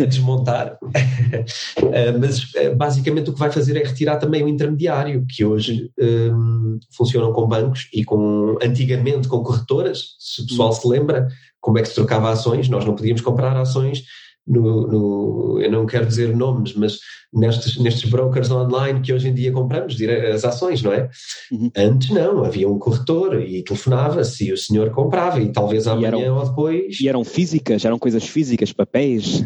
[0.02, 5.26] a desmontar, uh, mas uh, basicamente o que vai fazer é retirar também o intermediário,
[5.30, 10.86] que hoje um, funcionam com bancos e com, antigamente com corretoras, se o pessoal se
[10.88, 11.28] lembra,
[11.62, 14.04] como é que se trocava ações, nós não podíamos comprar ações
[14.46, 17.00] no, no, eu não quero dizer nomes, mas
[17.34, 19.98] nestes, nestes brokers online que hoje em dia compramos
[20.34, 21.10] as ações, não é?
[21.52, 21.72] Uhum.
[21.76, 26.24] Antes não, havia um corretor e telefonava-se e o senhor comprava e talvez amanhã e
[26.24, 27.00] eram, ou depois.
[27.00, 29.44] E eram físicas, eram coisas físicas, papéis.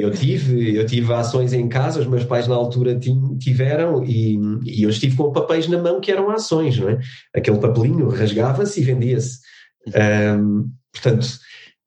[0.00, 2.98] Eu tive, eu tive ações em casa, os meus pais na altura
[3.38, 6.98] tiveram e, e eu estive com papéis na mão que eram ações, não é?
[7.34, 9.38] Aquele papelinho rasgava-se e vendia-se.
[9.86, 11.26] Um, portanto,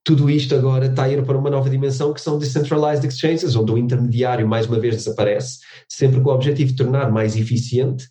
[0.06, 3.72] tudo isto agora está a ir para uma nova dimensão que são decentralized exchanges, onde
[3.72, 8.08] o intermediário mais uma vez desaparece, sempre com o objetivo de tornar mais eficiente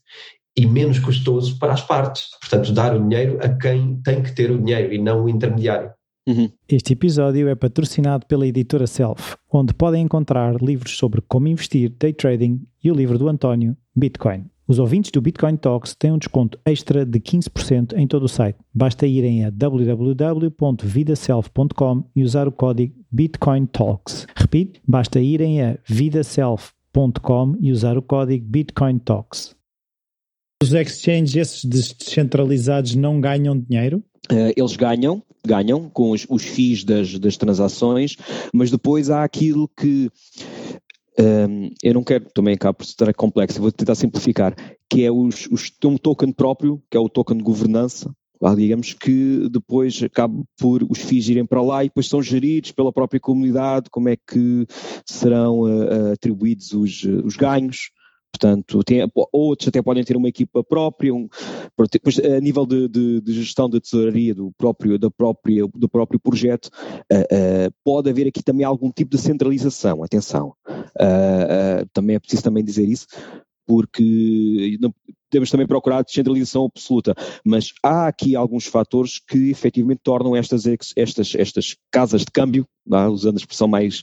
[0.56, 2.24] e menos custoso para as partes.
[2.40, 5.90] Portanto, dar o dinheiro a quem tem que ter o dinheiro e não o intermediário.
[6.26, 6.50] Uhum.
[6.68, 12.12] Este episódio é patrocinado pela editora Self, onde podem encontrar livros sobre como investir, day
[12.12, 14.46] trading e o livro do António, Bitcoin.
[14.66, 18.56] Os ouvintes do Bitcoin Talks têm um desconto extra de 15% em todo o site.
[18.72, 24.26] Basta irem a www.vidaself.com e usar o código Bitcoin Talks.
[24.34, 29.54] Repito, basta irem a vidaself.com e usar o código Bitcoin Talks.
[30.62, 34.02] Os exchanges esses descentralizados não ganham dinheiro?
[34.32, 38.16] Uh, eles ganham, ganham com os, os FIIs das, das transações,
[38.50, 40.10] mas depois há aquilo que
[41.18, 44.54] um, eu não quero também cá por estar complexo, vou tentar simplificar,
[44.90, 48.12] que é os, os, tem um token próprio, que é o token de governança,
[48.56, 52.92] digamos que depois acaba por os FIIs irem para lá e depois são geridos pela
[52.92, 54.66] própria comunidade, como é que
[55.06, 57.90] serão uh, atribuídos os, os ganhos,
[58.34, 61.28] Portanto, tem, outros até podem ter uma equipa própria, um,
[61.92, 66.18] depois, a nível de, de, de, gestão da tesouraria do próprio, da própria, do próprio
[66.18, 70.52] projeto, uh, uh, pode haver aqui também algum tipo de centralização, atenção.
[70.68, 73.06] Uh, também é preciso também dizer isso,
[73.64, 74.92] porque não,
[75.30, 80.64] temos também procurar descentralização absoluta, mas há aqui alguns fatores que efetivamente tornam estas,
[80.96, 82.66] estas, estas casas de câmbio,
[83.10, 84.02] usando a expressão mais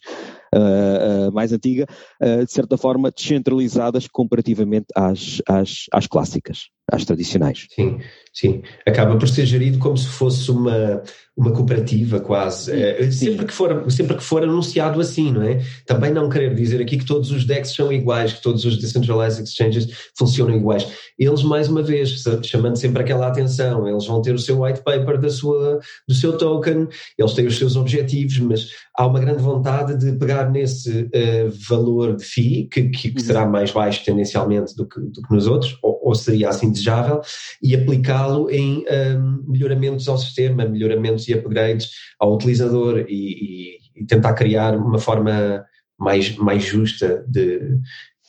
[0.55, 1.85] uh, uh, mais antiga,
[2.21, 7.67] uh, de certa forma descentralizadas comparativamente às, às, às clássicas, às tradicionais.
[7.73, 7.99] Sim,
[8.33, 8.61] sim.
[8.85, 11.01] Acaba por ser gerido como se fosse uma,
[11.37, 12.71] uma cooperativa quase.
[13.11, 15.61] Sim, sempre, Que for, sempre que for anunciado assim, não é?
[15.85, 19.43] Também não querer dizer aqui que todos os DEX são iguais, que todos os Decentralized
[19.43, 20.87] Exchanges funcionam iguais.
[21.17, 25.19] Eles, mais uma vez, chamando sempre aquela atenção, eles vão ter o seu white paper
[25.19, 29.97] da sua, do seu token, eles têm os seus objetivos, mas há uma grande vontade
[29.97, 34.87] de pegar nesse uh, valor de FII, que, que, que, será mais baixo tendencialmente do
[34.87, 37.21] que, do que nos outros, ou, ou, seria assim desejável,
[37.61, 44.01] e aplicá-lo em um, ehm, melhoramentos ao sistema, melhoramentos e upgrades ao utilizador e, e,
[44.01, 45.63] e tentar criar uma forma
[45.97, 47.59] mais, mais justa de,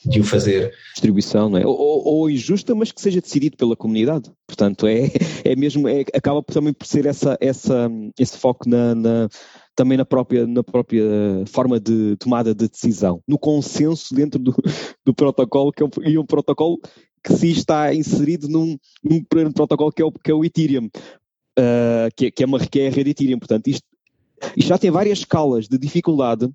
[0.05, 0.73] de o fazer.
[0.93, 1.67] Distribuição, não é?
[1.67, 4.31] Ou, ou, injusta, mas que seja decidido pela comunidade.
[4.47, 5.11] Portanto, é,
[5.45, 9.29] é mesmo, é, acaba também por ser essa, essa, esse foco na, na
[9.75, 11.05] também na própria, na própria
[11.47, 14.55] forma de tomada de decisão, no consenso dentro do,
[15.05, 16.79] do protocolo, que é um, e um protocolo
[17.23, 22.11] que se está inserido num, num protocolo que é o, que é o Ethereum, uh,
[22.17, 23.39] que, é, que, é uma, que é a rede Ethereum.
[23.39, 23.87] Portanto, isto,
[24.57, 26.51] isto já tem várias escalas de dificuldade,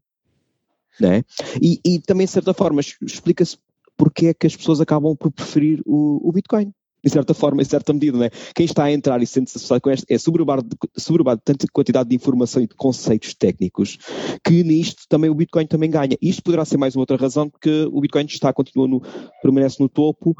[0.99, 1.23] né?
[1.61, 3.57] e, e também, de certa forma, explica-se
[3.95, 6.71] porque é que as pessoas acabam por preferir o, o Bitcoin
[7.07, 8.29] em certa forma, em certa medida, né?
[8.53, 12.15] Quem está a entrar e sente-se associado com este é sobrevado de tanta quantidade de
[12.15, 13.97] informação e de conceitos técnicos
[14.45, 16.17] que nisto também o Bitcoin também ganha.
[16.21, 19.01] Isto poderá ser mais uma outra razão porque o Bitcoin está, continua no,
[19.41, 20.35] permanece no topo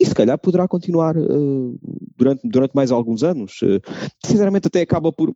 [0.00, 1.78] e se calhar poderá continuar uh,
[2.16, 3.60] durante, durante mais alguns anos.
[3.62, 3.80] Uh,
[4.24, 5.34] sinceramente até acaba por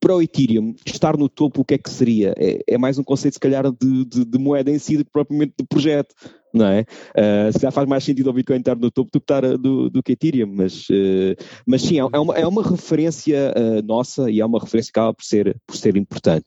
[0.00, 2.34] para o Ethereum, estar no topo, o que é que seria?
[2.36, 5.64] É, é mais um conceito, se calhar, de, de, de, moeda em si propriamente de
[5.64, 6.12] projeto,
[6.52, 6.80] não é?
[7.10, 9.90] Uh, se calhar faz mais sentido o Bitcoin estar no topo do que, estar, do,
[9.90, 11.34] do que Ethereum, mas, uh,
[11.66, 14.98] mas sim, é, é uma, é uma referência uh, nossa e é uma referência que
[14.98, 16.46] acaba por ser, por ser importante.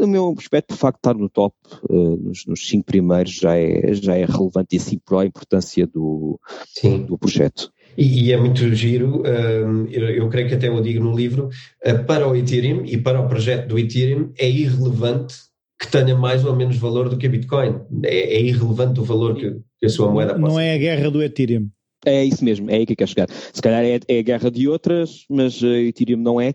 [0.00, 1.54] no meu aspecto, de facto, estar no top,
[1.88, 6.38] nos, nos, cinco primeiros, já é, já é relevante e assim por a importância do,
[6.66, 7.04] sim.
[7.04, 7.72] do projeto.
[7.96, 11.48] E, e, é muito giro, um, eu, eu, creio que até eu digo no livro,
[11.84, 15.47] uh, para o Ethereum e para o projeto do Ethereum é irrelevante
[15.78, 17.80] que tenha mais ou menos valor do que a Bitcoin.
[18.04, 21.10] É, é irrelevante o valor que, que, a sua moeda possa Não é a guerra
[21.10, 21.70] do Ethereum.
[22.06, 23.28] É isso mesmo, é aí que quer chegar.
[23.30, 26.52] Se calhar é, é, a guerra de outras, mas a Ethereum não é.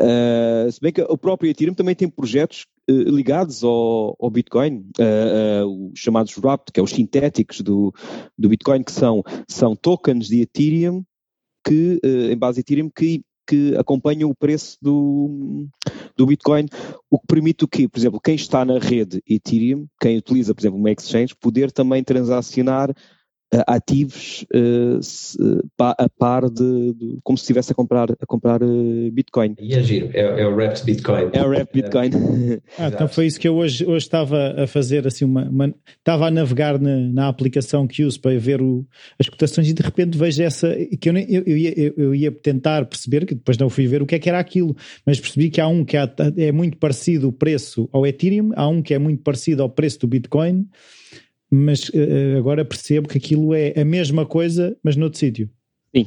[0.00, 4.84] Uh, se bem que o próprio Ethereum também tem projetos uh, ligados ao, ao Bitcoin,
[4.98, 7.94] uh, os chamados Wrapped, que é os sintéticos do,
[8.36, 11.04] do Bitcoin, que são, são tokens de Ethereum,
[11.64, 15.66] que, em base Ethereum, que, que acompanham o preço do,
[16.16, 16.66] do Bitcoin,
[17.10, 17.88] o que permite o quê?
[17.88, 22.04] Por exemplo, quem está na rede Ethereum, quem utiliza, por exemplo, uma exchange, poder também
[22.04, 22.94] transacionar
[23.66, 25.36] ativos uh, se,
[25.78, 29.56] a par de, de, como se estivesse a comprar, a comprar uh, Bitcoin.
[29.58, 31.30] E é giro, é, é o Wrapped Bitcoin.
[31.32, 32.10] É o Wrapped Bitcoin.
[32.78, 36.28] ah, então foi isso que eu hoje, hoje estava a fazer, assim, uma, uma estava
[36.28, 38.86] a navegar na, na aplicação que uso para ver o,
[39.18, 42.84] as cotações e de repente vejo essa, que eu, eu, eu, ia, eu ia tentar
[42.86, 45.60] perceber, que depois não fui ver o que é que era aquilo, mas percebi que
[45.60, 48.98] há um que há, é muito parecido o preço ao Ethereum, há um que é
[48.98, 50.66] muito parecido ao preço do Bitcoin,
[51.50, 55.50] mas uh, agora percebo que aquilo é a mesma coisa, mas noutro sítio.
[55.94, 56.06] Sim.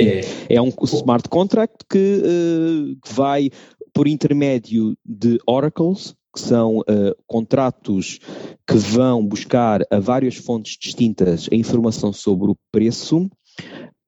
[0.00, 3.50] É, é um smart contract que, uh, que vai
[3.92, 8.18] por intermédio de oracles, que são uh, contratos
[8.66, 13.30] que vão buscar a várias fontes distintas a informação sobre o preço, uh,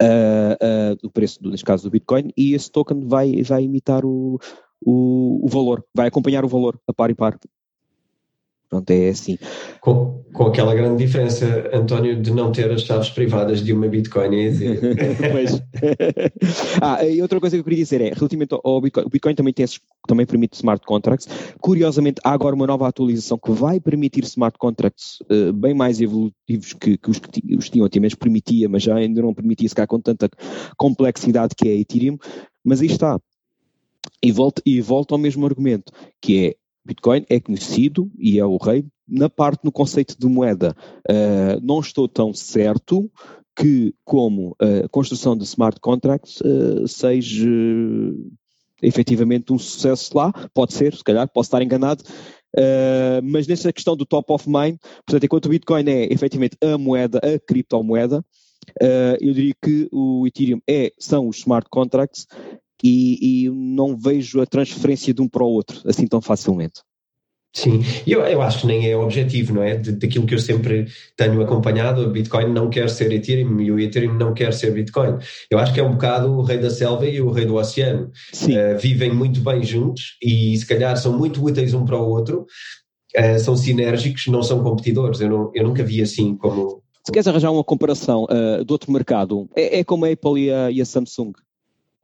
[0.02, 4.40] uh, o preço, neste caso, do Bitcoin, e esse token vai, vai imitar o,
[4.84, 7.38] o, o valor, vai acompanhar o valor a par e par.
[8.68, 9.38] Pronto, é assim.
[9.80, 14.26] Com, com aquela grande diferença, António, de não ter as chaves privadas de uma Bitcoin
[15.32, 15.62] pois.
[16.82, 19.52] ah, e outra coisa que eu queria dizer é, relativamente ao Bitcoin, o Bitcoin também,
[19.52, 19.66] tem,
[20.06, 21.28] também permite smart contracts.
[21.60, 26.72] Curiosamente, há agora uma nova atualização que vai permitir smart contracts uh, bem mais evolutivos
[26.72, 29.74] que, que os que os tinham, até mesmo permitia, mas já ainda não permitia, se
[29.74, 30.28] calhar com tanta
[30.76, 32.18] complexidade que é a Ethereum.
[32.64, 33.20] Mas aí está.
[34.22, 36.54] E volto, e volto ao mesmo argumento, que é
[36.86, 40.74] Bitcoin é conhecido e é o rei na parte, no conceito de moeda,
[41.08, 43.10] uh, não estou tão certo
[43.56, 47.48] que como a construção de smart contracts uh, seja
[48.82, 52.02] efetivamente um sucesso lá, pode ser, se calhar, posso estar enganado,
[52.56, 56.76] uh, mas nessa questão do top of mind, portanto, enquanto o Bitcoin é efetivamente a
[56.76, 58.24] moeda, a criptomoeda,
[59.20, 62.26] eu diria que o Ethereum é, são os smart contracts
[62.82, 66.80] e, e não vejo a transferência de um para o outro assim tão facilmente.
[67.56, 69.76] Sim, eu, eu acho que nem é objetivo, não é?
[69.76, 73.80] De, daquilo que eu sempre tenho acompanhado, o Bitcoin não quer ser Ethereum e o
[73.80, 75.16] Ethereum não quer ser Bitcoin.
[75.50, 78.10] Eu acho que é um bocado o rei da selva e o rei do oceano.
[78.42, 82.44] Uh, vivem muito bem juntos e se calhar são muito úteis um para o outro,
[83.16, 85.18] uh, são sinérgicos, não são competidores.
[85.22, 86.82] Eu, não, eu nunca vi assim como.
[87.06, 90.52] Se queres arranjar uma comparação uh, do outro mercado, é, é como a Apple e
[90.52, 91.32] a, e a Samsung.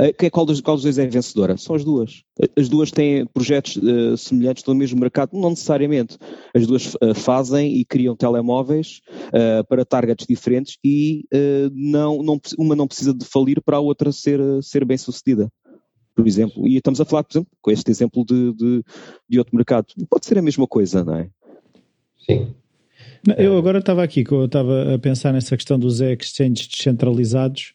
[0.00, 1.56] Uh, qual, dos, qual dos dois é vencedora?
[1.56, 2.24] São as duas.
[2.56, 5.30] As duas têm projetos uh, semelhantes no mesmo mercado?
[5.32, 6.18] Não necessariamente.
[6.54, 9.00] As duas uh, fazem e criam telemóveis
[9.68, 11.24] para targets diferentes e
[11.72, 15.50] não, não, uma não precisa de falir para a outra ser, ser bem sucedida.
[16.14, 18.84] Por exemplo, e estamos a falar, por exemplo, com este exemplo de, de,
[19.28, 19.86] de outro mercado.
[20.10, 21.30] Pode ser a mesma coisa, não é?
[22.18, 22.54] Sim.
[23.38, 27.74] Eu agora estava aqui, eu estava a pensar nessa questão dos exchanges descentralizados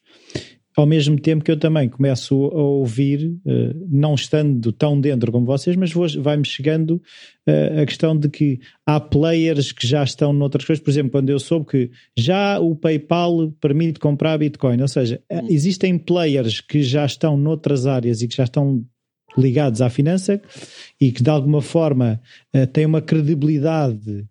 [0.78, 5.44] ao mesmo tempo que eu também começo a ouvir, uh, não estando tão dentro como
[5.44, 7.02] vocês, mas vai-me chegando
[7.48, 10.84] uh, a questão de que há players que já estão noutras coisas.
[10.84, 15.48] Por exemplo, quando eu soube que já o PayPal permite comprar Bitcoin, ou seja, hum.
[15.50, 18.86] existem players que já estão noutras áreas e que já estão
[19.36, 20.40] ligados à finança
[21.02, 22.20] e que de alguma forma
[22.74, 24.26] têm uma credibilidade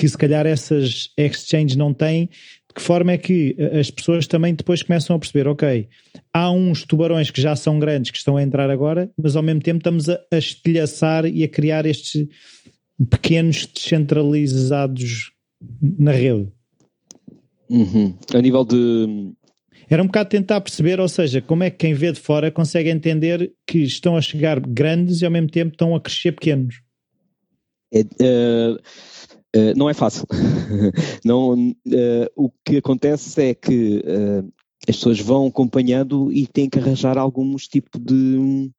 [0.00, 2.28] que se calhar essas exchanges não têm,
[2.70, 5.88] de que forma é que eh, as pessoas também depois começam a perceber, ok,
[6.32, 9.60] há uns tubarões que já são grandes que estão a entrar agora, mas ao mesmo
[9.60, 12.28] tempo estamos a, a estilhaçar e a criar estes
[13.10, 15.32] pequenos descentralizados
[15.82, 16.46] na rede.
[17.68, 18.14] Uhum.
[18.32, 19.32] A nível de.
[19.88, 22.88] Era um bocado tentar perceber, ou seja, como é que quem vê de fora consegue
[22.88, 26.80] entender que estão a chegar grandes e ao mesmo tempo estão a crescer pequenos.
[27.92, 28.78] É, uh
[29.54, 30.24] Uh, não é fácil.
[31.24, 34.52] não, uh, o que acontece é que uh,
[34.88, 38.70] as pessoas vão acompanhando e têm que arranjar alguns tipo de.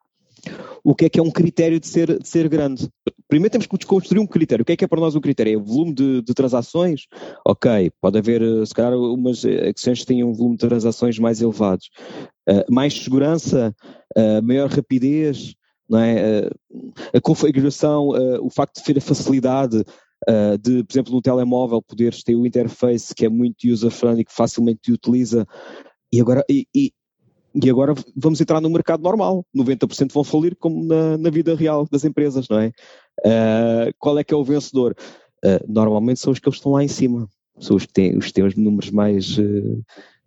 [0.81, 2.87] o que é que é um critério de ser, de ser grande?
[3.27, 4.63] Primeiro temos que construir um critério.
[4.63, 5.53] O que é que é para nós o critério?
[5.53, 7.07] É o volume de, de transações?
[7.45, 11.89] Ok, pode haver, se calhar, umas acções que tenham um volume de transações mais elevados.
[12.69, 13.73] mais segurança,
[14.43, 15.55] maior rapidez,
[15.89, 16.49] não é?
[17.13, 18.09] a configuração,
[18.41, 19.81] o facto de ter a facilidade
[20.29, 24.33] uh, de, por exemplo, no telemóvel poderes ter o interface que é muito user-friendly, que
[24.33, 25.45] facilmente utiliza,
[26.11, 26.91] e agora, e, e,
[27.55, 31.87] e, agora vamos entrar no mercado normal, 90% vão falir como na, na vida real
[31.89, 32.71] das empresas, não é?
[33.19, 34.95] Uh, qual é que é o vencedor?
[35.43, 37.27] Uh, normalmente são os que estão lá em cima,
[37.59, 39.37] são os que têm os, que têm os números mais,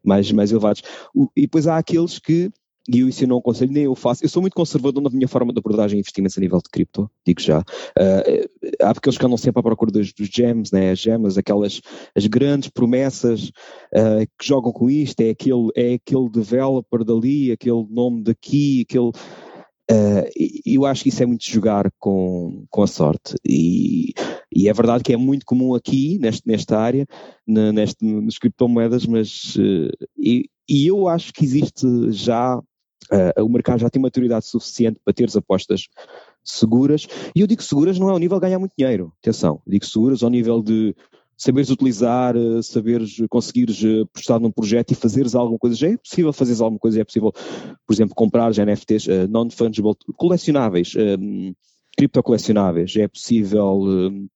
[0.02, 0.82] mais, mais elevados.
[1.14, 2.50] O, e depois há aqueles que
[2.88, 4.24] e eu isso eu não aconselho, nem eu faço.
[4.24, 7.40] Eu sou muito conservador na minha forma de abordagem investimentos a nível de cripto, digo
[7.40, 7.60] já.
[7.60, 8.48] Uh,
[8.82, 10.90] há aqueles que andam sempre à procura dos, dos gems, né?
[10.90, 11.80] as gemas, aquelas
[12.14, 13.48] as grandes promessas
[13.94, 19.10] uh, que jogam com isto, é aquele, é aquele developer dali, aquele nome daqui, aquele.
[19.90, 20.24] Uh,
[20.64, 24.14] eu acho que isso é muito jogar com, com a sorte e,
[24.50, 27.06] e é verdade que é muito comum aqui neste, nesta área,
[27.46, 32.58] na, neste, nas criptomoedas, mas uh, e, e eu acho que existe já
[33.12, 35.88] Uh, o mercado já tem maturidade suficiente para ter as apostas
[36.42, 37.06] seguras.
[37.34, 39.12] E eu digo seguras não é ao nível de ganhar muito dinheiro.
[39.20, 40.94] Atenção, digo seguras ao nível de
[41.36, 45.76] saberes utilizar, eh, saberes, conseguires eh, apostar num projeto e fazeres alguma coisa.
[45.76, 47.32] Já é possível fazeres alguma coisa, é possível,
[47.86, 51.52] por exemplo, comprar NFTs uh, non-fungible, colecionáveis, um,
[51.96, 54.28] criptocolecionáveis, já é possível uh,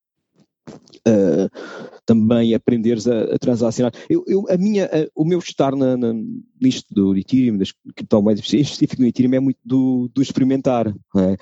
[0.68, 3.92] uh, também aprenderes a, a transacionar.
[4.08, 6.14] Eu, eu, a minha, a, o meu estar na, na,
[6.60, 10.88] nisto do Ethereum, das criptomoedas, em específico no Ethereum, é muito do, do experimentar.
[10.88, 11.32] É?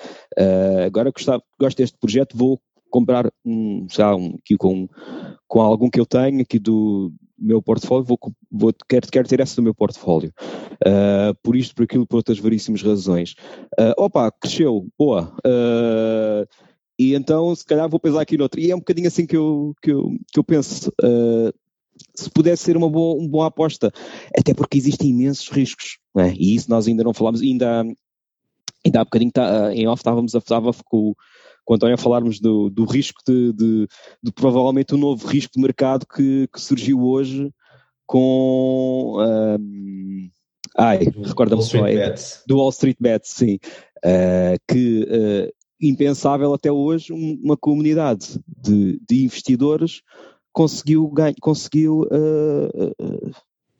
[0.41, 2.59] Uh, agora gostava, gosto deste projeto, vou
[2.89, 4.87] comprar um, lá, um, aqui com,
[5.47, 8.17] com algum que eu tenho aqui do meu portfólio, vou,
[8.51, 10.33] vou, quero, quero ter essa do meu portfólio.
[10.85, 13.35] Uh, por isto, por aquilo, por outras varíssimas razões.
[13.97, 15.33] Opa, cresceu, boa.
[16.97, 18.59] E então, se calhar, vou pensar aqui noutro.
[18.59, 20.91] E é um bocadinho assim que eu, que eu, que eu penso.
[21.01, 21.53] Uh,
[22.15, 23.91] se pudesse ser uma boa, uma boa aposta.
[24.37, 25.99] Até porque existem imensos riscos.
[26.17, 26.33] É?
[26.33, 27.41] E isso nós ainda não falámos.
[27.41, 27.83] Ainda,
[28.85, 31.13] ainda há bocadinho tá, em off estávamos a, estava com,
[31.63, 33.87] com o António a falarmos do, do risco de, de,
[34.23, 37.51] de, provavelmente um novo risco de mercado que, que surgiu hoje
[38.05, 39.17] com.
[39.19, 40.29] Um,
[40.75, 41.85] ai, recorda-me só.
[41.85, 42.15] É,
[42.47, 43.59] do Wall Street Bets, sim.
[43.97, 50.01] Uh, que uh, impensável até hoje uma comunidade de, de investidores
[50.51, 53.31] conseguiu, ganha, conseguiu uh, uh,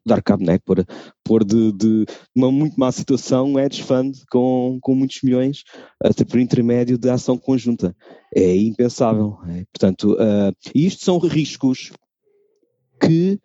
[0.08, 0.58] dar cabo, né?
[0.60, 0.86] Por,
[1.24, 5.64] por de, de, uma muito má situação, um hedge fund com, com muitos milhões,
[6.02, 7.96] até por intermédio de ação conjunta.
[8.34, 9.38] É impensável.
[9.50, 9.66] É?
[9.72, 11.92] Portanto, uh, isto são riscos
[13.02, 13.40] que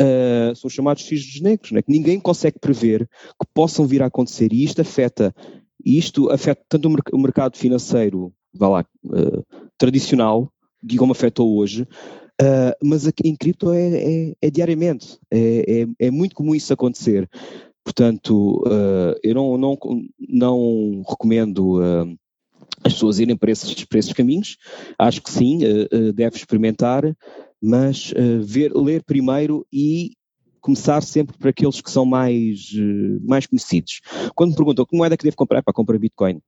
[0.00, 1.82] uh, são chamados cisnes negros, né?
[1.82, 3.08] que ninguém consegue prever
[3.40, 5.34] que possam vir a acontecer e isto afeta,
[5.84, 9.44] isto afeta tanto o, mercado financeiro, vá lá, uh,
[9.78, 10.52] tradicional,
[10.98, 11.86] como afetou hoje,
[12.40, 16.72] Uh, mas aqui em cripto é, é, é diariamente, é, é, é, muito comum isso
[16.72, 17.28] acontecer.
[17.84, 19.78] Portanto, uh, eu não, não,
[20.28, 21.80] não recomendo
[22.82, 24.56] as pessoas irem para esses, para esses caminhos.
[24.98, 25.60] Acho que sim,
[26.14, 27.04] deve experimentar,
[27.60, 28.12] mas
[28.44, 30.12] ver, ler primeiro e
[30.62, 32.70] começar sempre por aqueles que são mais,
[33.22, 34.00] mais conhecidos.
[34.34, 36.40] Quando me perguntam que moeda é que devo comprar, para comprar Bitcoin.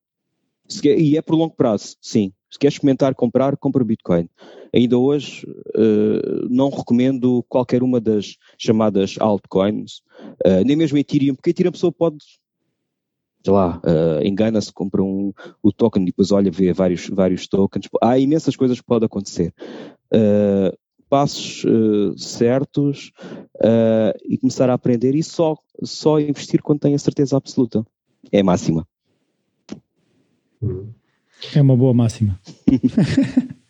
[0.83, 2.33] E é por longo prazo, sim.
[2.51, 4.29] Se queres experimentar comprar, compra Bitcoin.
[4.73, 5.47] Ainda hoje
[5.77, 9.99] uh, não recomendo qualquer uma das chamadas altcoins,
[10.47, 12.19] uh, nem mesmo Ethereum, porque Ethereum a pessoa pode,
[13.43, 17.89] sei lá, uh, engana-se, compra um, o token e depois olha, vê vários, vários tokens.
[18.01, 19.53] Há imensas coisas que podem acontecer.
[21.15, 21.65] Passos
[22.17, 23.13] certos
[24.29, 27.87] e começar a aprender e só, só investir quando tem a certeza absoluta.
[28.33, 28.85] É a máxima.
[31.55, 32.41] É uma boa máxima.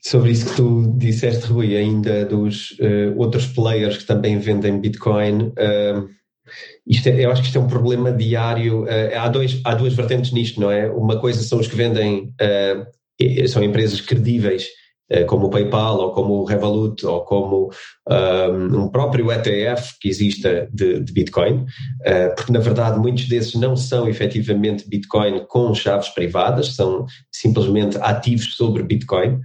[0.00, 5.42] Sobre isso que tu disseste, Rui, ainda dos uh, outros players que também vendem Bitcoin,
[5.42, 6.08] uh,
[6.86, 8.84] isto é, eu acho que isto é um problema diário.
[8.84, 10.90] Uh, há, dois, há duas vertentes nisto, não é?
[10.90, 12.32] Uma coisa são os que vendem,
[13.48, 14.68] são empresas credíveis
[15.26, 17.70] como o PayPal ou como o Revolut ou como
[18.08, 21.64] um, um próprio ETF que exista de, de Bitcoin,
[22.06, 27.96] uh, porque na verdade muitos desses não são efetivamente Bitcoin com chaves privadas, são simplesmente
[27.98, 29.40] ativos sobre Bitcoin.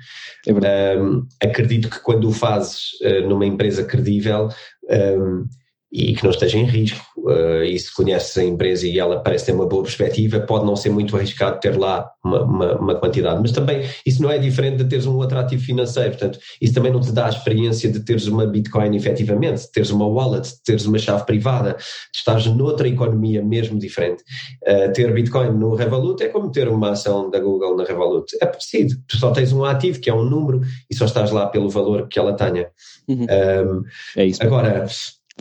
[0.48, 4.50] É um, acredito que quando o fazes uh, numa empresa credível,
[4.90, 5.46] um,
[5.94, 7.06] e que não esteja em risco.
[7.18, 10.76] Uh, e se conheces a empresa e ela parece ter uma boa perspectiva, pode não
[10.76, 13.40] ser muito arriscado ter lá uma, uma, uma, quantidade.
[13.40, 16.10] Mas também isso não é diferente de teres um outro ativo financeiro.
[16.10, 19.92] Portanto, isso também não te dá a experiência de teres uma Bitcoin efetivamente, de teres
[19.92, 24.24] uma wallet, de teres uma chave privada, de estares noutra economia mesmo diferente.
[24.68, 28.26] Uh, ter Bitcoin no Revolut é como ter uma ação da Google na Revolut.
[28.42, 28.96] É parecido.
[29.08, 32.08] Tu só tens um ativo que é um número e só estás lá pelo valor
[32.08, 32.68] que ela tenha.
[33.08, 33.28] Uhum.
[33.30, 33.84] Um,
[34.18, 34.42] é isso.
[34.44, 34.88] Agora.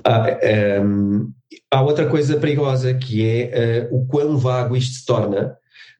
[0.05, 0.27] Ah,
[0.83, 1.33] um,
[1.71, 5.57] há outra coisa perigosa que é uh, o quão vago isto se torna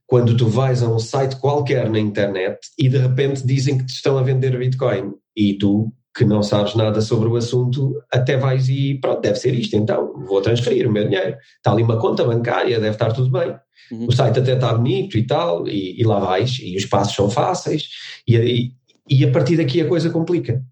[0.07, 3.95] quando tu vais a um site qualquer na internet e de repente dizem que te
[3.95, 8.69] estão a vender Bitcoin e tu, que não sabes nada sobre o assunto, até vais
[8.69, 11.37] e pronto, deve ser isto, então vou transferir o meu dinheiro.
[11.57, 13.55] Está ali uma conta bancária, deve estar tudo bem.
[13.91, 14.07] Uhum.
[14.07, 17.31] O site até está bonito e tal, e, e, lá vais, e os passos são
[17.31, 17.89] fáceis,
[18.29, 18.73] e, e,
[19.09, 20.63] e a partir daqui a coisa complica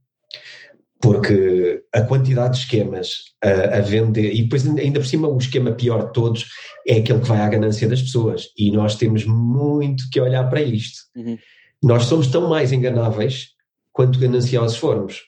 [1.00, 3.10] porque a quantidade de esquemas
[3.42, 6.46] a, a, vender, e depois ainda por cima o esquema pior de todos
[6.86, 10.60] é aquele que vai à ganância das pessoas, e nós temos muito que olhar para
[10.60, 11.00] isto.
[11.16, 11.38] Uhum.
[11.82, 13.48] Nós somos tão mais enganáveis
[13.92, 15.22] quanto gananciosos formos,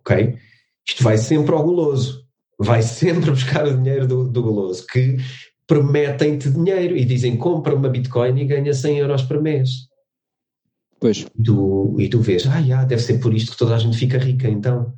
[0.00, 0.36] ok?
[0.88, 2.24] Isto vai sempre ao goloso,
[2.58, 5.18] vai sempre buscar o dinheiro do, do goloso, que
[5.66, 9.85] prometem-te dinheiro e dizem compra uma Bitcoin e ganha 100 euros por mês.
[11.00, 11.26] Pois.
[11.38, 13.96] E tu, e tu vês, ah, yeah, deve ser por isto que toda a gente
[13.96, 14.94] fica rica, então.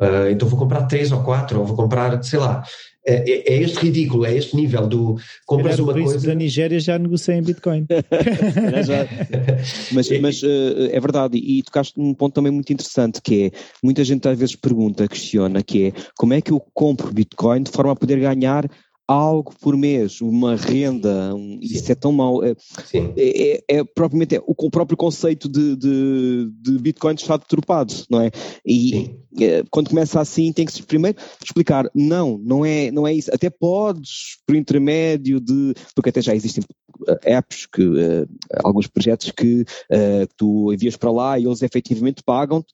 [0.00, 2.62] Uh, então vou comprar três ou quatro, ou vou comprar, sei lá.
[3.08, 5.16] É, é, é este ridículo, é este nível do
[5.46, 6.26] compras uma coisa.
[6.26, 7.86] da Nigéria já negocia em Bitcoin.
[9.94, 13.50] mas mas uh, é verdade, e tocaste num ponto também muito interessante que é
[13.80, 17.70] muita gente às vezes pergunta, questiona, que é como é que eu compro Bitcoin de
[17.70, 18.68] forma a poder ganhar
[19.08, 22.44] algo por mês, uma renda, um, isso é tão mau.
[22.44, 22.56] É,
[22.92, 27.94] é, é, é, propriamente é, o, o, próprio conceito de, de, de Bitcoin está deturpado,
[28.10, 28.30] não é?
[28.66, 33.14] E é, quando começa assim tem que se primeiro explicar, não, não é, não é
[33.14, 33.32] isso.
[33.32, 36.64] Até podes, por intermédio de, porque até já existem
[37.06, 38.28] eh, apps, que, uh,
[38.64, 42.72] alguns projetos que uh, tu envias para lá e eles efetivamente pagam-te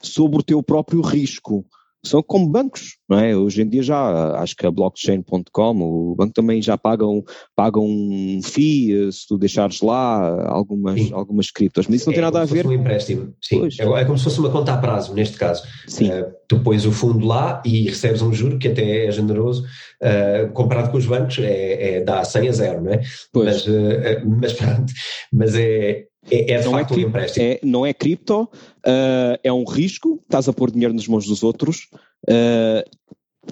[0.00, 1.64] sobre o teu próprio risco
[2.04, 3.36] são como bancos, não é?
[3.36, 7.22] Hoje em dia já, acho que a blockchain.com, o banco também já paga um,
[7.54, 12.24] paga um eh, se tu deixares lá algumas, algumas criptos, mas isso não é, tem
[12.24, 12.66] nada a ver.
[12.66, 13.68] um empréstimo, sim.
[13.78, 15.62] É, é, como se fosse uma conta a prazo, neste caso.
[15.86, 16.10] Sim.
[16.10, 19.64] Uh, tu pões o fundo lá e recebes um juro que até é generoso,
[20.02, 23.00] uh, comparado com os bancos, é, é, dá 100 a 0, não é?
[23.32, 23.46] Pois.
[23.46, 24.92] Mas, uh, mas pronto,
[25.32, 27.46] mas é, é, é não é facto é empréstimo.
[27.46, 31.42] É, não é cripto, uh, é um risco, estás a pôr dinheiro nas mãos dos
[31.42, 31.88] outros
[32.28, 32.82] uh,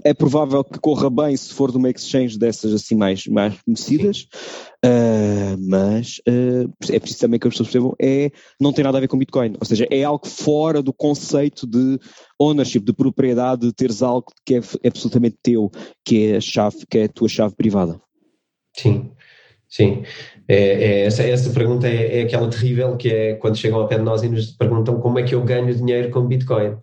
[0.05, 4.29] é provável que corra bem se for de uma exchange dessas assim mais, mais conhecidas,
[4.85, 9.01] uh, mas uh, é preciso também que as pessoas percebam, é, não tem nada a
[9.01, 11.99] ver com Bitcoin, ou seja, é algo fora do conceito de
[12.39, 15.71] ownership, de propriedade, de teres algo que é, é absolutamente teu,
[16.05, 18.01] que é a chave, que é a tua chave privada.
[18.77, 19.11] Sim,
[19.71, 20.03] sim.
[20.49, 23.99] É, é, essa, essa pergunta é, é, aquela terrível que é quando chegam ao pé
[23.99, 26.77] de nós e nos perguntam como é que eu ganho dinheiro com Bitcoin.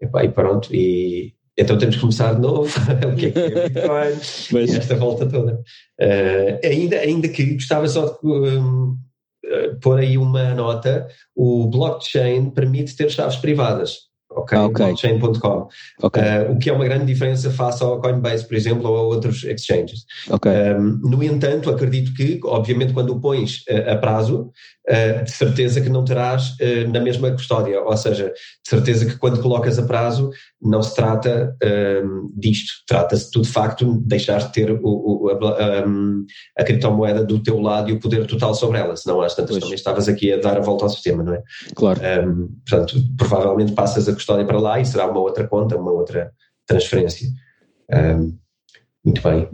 [0.00, 2.70] E, pá, e pronto, e então temos que começar de novo,
[3.12, 4.12] o que é que é Bitcoin,
[4.52, 4.74] Mas...
[4.74, 5.62] esta volta toda.
[6.00, 8.96] Uh, ainda, ainda que gostava só de um,
[9.44, 14.58] uh, pôr aí uma nota, o blockchain permite ter chaves privadas ok?
[14.58, 14.86] Ah, okay.
[14.86, 15.68] Blockchain.com.
[16.02, 16.22] Okay.
[16.22, 19.44] Uh, o que é uma grande diferença face ao Coinbase, por exemplo, ou a outros
[19.44, 20.04] exchanges.
[20.28, 20.74] Okay.
[20.74, 24.50] Um, no entanto, acredito que, obviamente, quando o pões uh, a prazo,
[24.88, 26.56] uh, de certeza que não terás
[26.92, 31.56] na mesma custódia, ou seja, de certeza que quando colocas a prazo, não se trata
[32.04, 36.24] um, disto, trata-se de, de facto, deixar de ter o, o, a, um,
[36.56, 39.62] a, criptomoeda do teu lado e o poder total sobre ela, senão às tantas pois.
[39.62, 41.42] também estavas aqui a dar a volta ao sistema, não é?
[41.74, 42.00] Claro.
[42.68, 46.30] portanto, provavelmente passas a custódia para lá e será uma outra conta, uma outra
[46.66, 47.28] transferência.
[47.90, 48.38] Um,
[49.02, 49.48] muito bem.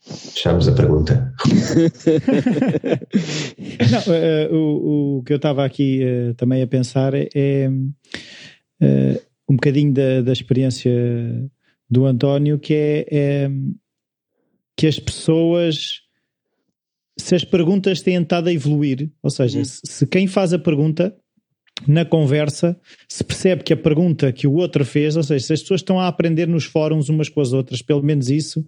[0.00, 1.34] Fechamos a pergunta.
[3.90, 9.56] Não, uh, o, o que eu estava aqui uh, também a pensar é, uh, um
[9.56, 10.92] bocadinho da, da experiência
[11.90, 13.50] do António, que é, é
[14.76, 16.02] que as pessoas
[17.18, 19.64] se as perguntas têm estado a evoluir, ou seja, hum.
[19.64, 21.14] se, se, quem faz a pergunta
[21.86, 22.76] na conversa
[23.08, 25.98] se percebe que a pergunta que o outro fez, ou seja, se as pessoas estão
[25.98, 28.64] a aprender nos fóruns umas com as outras, pelo menos isso,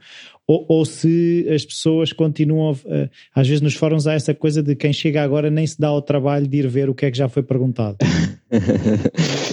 [0.46, 4.74] ou, ou se as pessoas continuam, a, às vezes nos fóruns há essa coisa de
[4.74, 7.18] quem chega agora nem se dá ao trabalho de ir ver o que é que
[7.18, 7.96] já foi perguntado.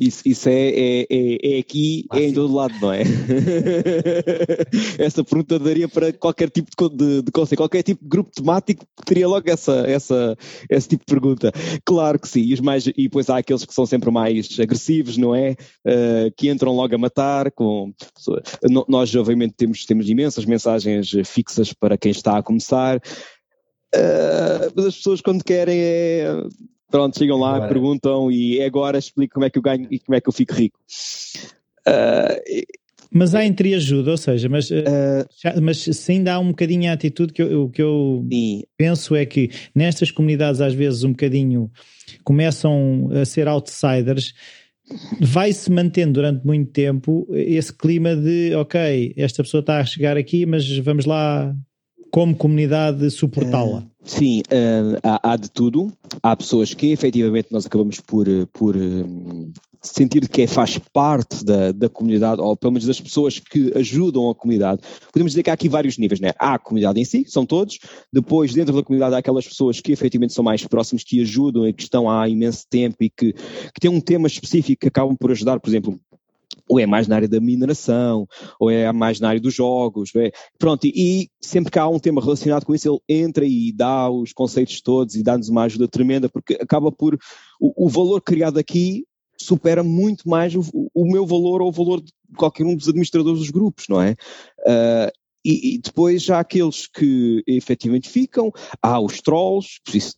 [0.00, 3.02] isso, isso é, é, é, é aqui, ah, é em todo lado, não é?
[4.98, 8.84] essa pergunta daria para qualquer tipo de, de, de conceito, qualquer tipo de grupo temático
[9.04, 10.36] teria logo essa, essa,
[10.68, 11.52] esse tipo de pergunta.
[11.84, 15.16] Claro que sim, e, os mais, e depois há aqueles que são sempre mais agressivos,
[15.16, 15.52] não é?
[15.86, 17.50] Uh, que entram logo a matar.
[17.50, 17.92] Com,
[18.88, 22.98] nós, obviamente, temos, temos imensas mensagens fixas para quem está a começar.
[23.94, 26.42] Uh, mas as pessoas, quando querem, é
[26.90, 27.68] Pronto, chegam lá, agora.
[27.68, 30.54] perguntam e agora explico como é que eu ganho e como é que eu fico
[30.54, 30.78] rico.
[31.86, 32.80] Uh,
[33.12, 35.26] mas há entreajuda, ou seja, mas, uh,
[35.60, 38.24] mas se ainda há um bocadinho a atitude que eu, que eu
[38.76, 41.70] penso é que nestas comunidades às vezes um bocadinho
[42.22, 44.32] começam a ser outsiders,
[45.20, 50.46] vai-se mantendo durante muito tempo esse clima de ok, esta pessoa está a chegar aqui,
[50.46, 51.54] mas vamos lá
[52.10, 53.78] como comunidade suportá-la?
[53.78, 55.92] Uh, sim, uh, há, há, de tudo.
[56.22, 59.52] Há pessoas que efetivamente nós acabamos por, por um,
[59.82, 64.28] sentir que é, faz parte da, da comunidade, ou pelo menos das pessoas que ajudam
[64.28, 64.82] a comunidade.
[65.12, 66.32] Podemos dizer que há aqui vários níveis, né?
[66.38, 67.78] Há a comunidade em si, são todos.
[68.12, 71.72] Depois, dentro da comunidade, há aquelas pessoas que efetivamente são mais próximas, que ajudam e
[71.72, 75.30] que estão há imenso tempo e que, que têm um tema específico que acabam por
[75.30, 75.98] ajudar, por exemplo,
[76.70, 78.28] ou é mais na área da mineração,
[78.60, 80.30] ou é mais na área dos jogos, é?
[80.56, 84.08] pronto, e, e, sempre que há um tema relacionado com isso, ele entra e dá
[84.08, 87.18] os conceitos todos e dá-nos uma ajuda tremenda, porque acaba por,
[87.60, 89.04] o, o valor criado aqui
[89.36, 90.62] supera muito mais o,
[90.94, 94.12] o, meu valor ou o valor de qualquer um dos administradores dos grupos, não é?
[94.60, 95.10] Uh,
[95.44, 100.14] e, e, depois há aqueles que efetivamente ficam, há os trolls, isso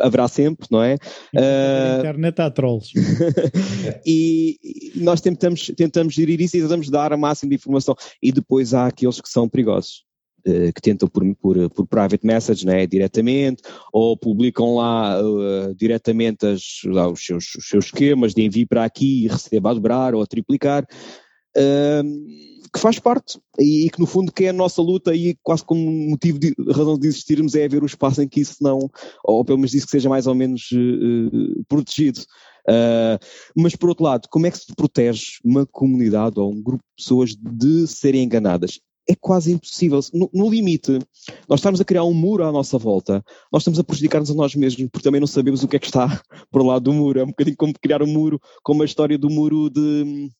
[0.00, 0.96] haverá sempre, não é?
[1.32, 2.92] Na uh, internet há trolls.
[4.06, 4.56] e,
[4.94, 7.96] nós tentamos, tentamos gerir isso e tentamos dar a máxima de informação.
[8.22, 10.06] E depois há aqueles que são perigosos.
[10.46, 13.60] Uh, que tentam por, por, por private message, né, diretamente,
[13.92, 18.84] ou publicam lá uh, diretamente as, lá, os, seus, os seus esquemas de envio para
[18.84, 20.86] aqui e receba a dobrar ou a triplicar.
[21.56, 25.64] Uh, que faz parte e, que no fundo que é a nossa luta e quase
[25.64, 28.90] como motivo de razão de existirmos é haver o espaço em que isso não,
[29.24, 32.20] ou pelo menos isso que seja mais ou menos uh, protegido.
[32.68, 33.18] Uh,
[33.56, 37.02] mas por outro lado, como é que se protege uma comunidade ou um grupo de
[37.02, 38.78] pessoas de serem enganadas?
[39.08, 40.00] É quase impossível.
[40.12, 40.98] No, no, limite,
[41.48, 44.54] nós estamos a criar um muro à nossa volta, nós estamos a prejudicar-nos a nós
[44.54, 46.20] mesmos, porque também não sabemos o que é que está
[46.52, 47.18] por lá do muro.
[47.18, 50.30] É um bocadinho como criar um muro, como a história do muro de,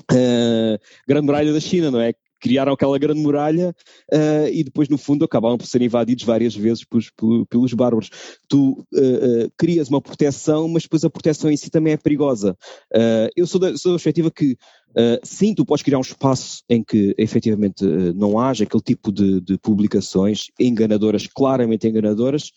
[0.00, 2.14] uh, Grande Muralha da China, não é?
[2.38, 3.74] Criaram aquela grande muralha
[4.12, 7.10] uh, e depois, no fundo, acabaram por ser invadidos várias vezes pelos,
[7.48, 8.10] pelos bárbaros.
[8.46, 12.54] Tu uh, crias uma proteção, mas depois a proteção em si também é perigosa.
[13.34, 14.56] eu sou da, sou da perspectiva que
[14.96, 19.12] Uh, sim, tu podes criar um espaço em que efetivamente uh, não haja aquele tipo
[19.12, 22.50] de, de, publicações enganadoras, claramente enganadoras,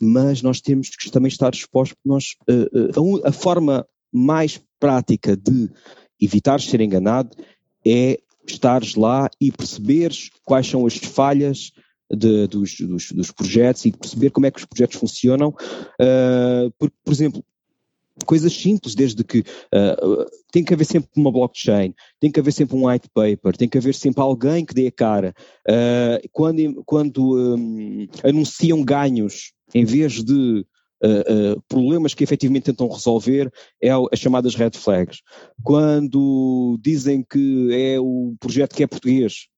[0.00, 5.70] mas nós temos que também estar expostos, nós, uh, a, a, forma mais prática de
[6.24, 7.36] evitares ser enganado
[7.86, 11.72] é estares lá e perceberes quais são as falhas
[12.10, 15.48] de, dos, dos, dos, projetos e perceber como é que os projetos funcionam.
[16.00, 17.44] Uh, por, por exemplo,
[18.26, 22.76] coisas simples, desde que uh, tem que haver sempre uma blockchain, tem que haver sempre
[22.76, 25.34] um white paper, tem que haver sempre alguém que dê a cara.
[25.68, 30.66] Uh, quando quando um, anunciam ganhos, em vez de
[31.02, 35.20] uh, problemas que efetivamente tentam resolver, é as chamadas red flags.
[35.62, 39.48] Quando dizem que é o projeto que é português,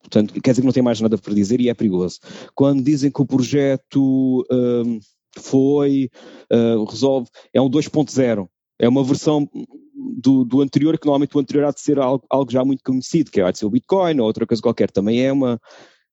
[0.00, 2.18] portanto, quer dizer que não tem mais nada para dizer e é perigoso.
[2.54, 5.00] Quando dizem que o projeto um,
[5.38, 6.10] foi,
[6.52, 9.48] uh, resolve, é um 2.0, é uma versão
[9.94, 13.30] do, do, anterior, que normalmente o anterior há de ser algo, algo já muito conhecido,
[13.30, 15.60] que é, há de ser o Bitcoin ou outra coisa qualquer, também é uma,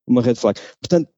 [0.07, 0.59] uma red flag.
[0.79, 1.09] Portanto,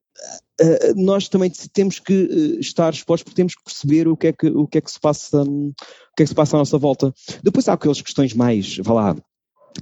[0.96, 4.46] nós também temos que uh, estar expostos porque temos que perceber o que é que,
[4.48, 6.78] o que, é que se passa, um, o que é que se passa à nossa
[6.78, 7.12] volta.
[7.42, 9.16] Depois há aquelas questões mais, vá lá,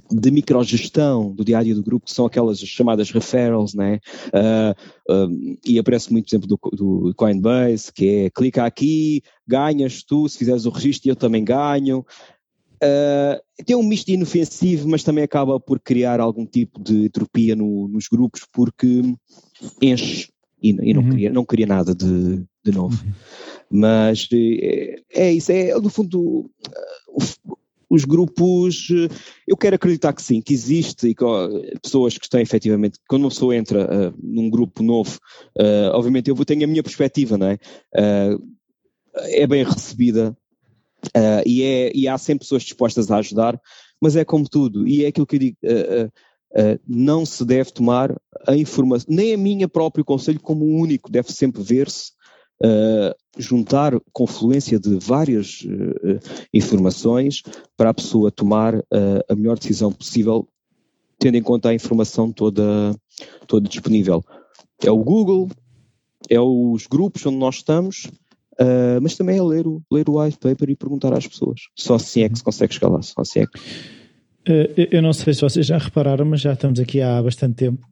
[0.09, 3.99] de microgestão do diário do grupo, que são aquelas chamadas referrals, né?
[4.27, 10.27] Uh, e aparece muito, por exemplo, do, do, Coinbase, que é clica aqui, ganhas tu,
[10.29, 12.05] se fizeres o registro eu também ganho.
[12.83, 17.87] Uh, tem um misto inofensivo, mas também acaba por criar algum tipo de entropia no,
[17.87, 19.03] nos grupos, porque
[19.81, 20.29] enche
[20.61, 21.09] e, e não, uhum.
[21.09, 23.03] cria, não cria nada de, de novo.
[23.03, 23.11] Uhum.
[23.69, 26.49] Mas é, é, isso, é no fundo
[27.91, 29.13] os grupos, eh,
[29.45, 31.25] eu quero acreditar que sim, que existe e que,
[31.81, 35.19] pessoas que estão efetivamente, quando uma pessoa entra uh, num grupo novo,
[35.57, 37.55] uh, obviamente eu vou ter a minha perspectiva, não é?
[37.93, 38.41] Uh,
[39.13, 40.37] é bem recebida
[41.45, 43.59] e, é, e há sempre pessoas dispostas a ajudar,
[43.99, 45.57] mas é como tudo, e é aquilo que eu digo,
[46.87, 48.15] não se deve tomar
[48.47, 52.11] a informação, nem a minha próprio conselho como único, deve sempre ver-se
[52.61, 56.19] uh, juntar confluência de várias uh,
[56.53, 57.41] informações
[57.75, 58.83] para a pessoa tomar uh,
[59.27, 60.47] a melhor decisão possível,
[61.17, 62.95] tendo em conta a informação toda,
[63.47, 64.23] toda disponível.
[64.83, 65.49] É o Google,
[66.29, 68.09] é os grupos onde nós estamos,
[68.61, 71.61] uh, mas também é ler o, ler o white paper e perguntar às pessoas.
[71.75, 73.59] Só assim é que se consegue chegar lá, só assim é que...
[74.91, 77.85] Eu não sei se vocês já repararam, mas já estamos aqui há bastante tempo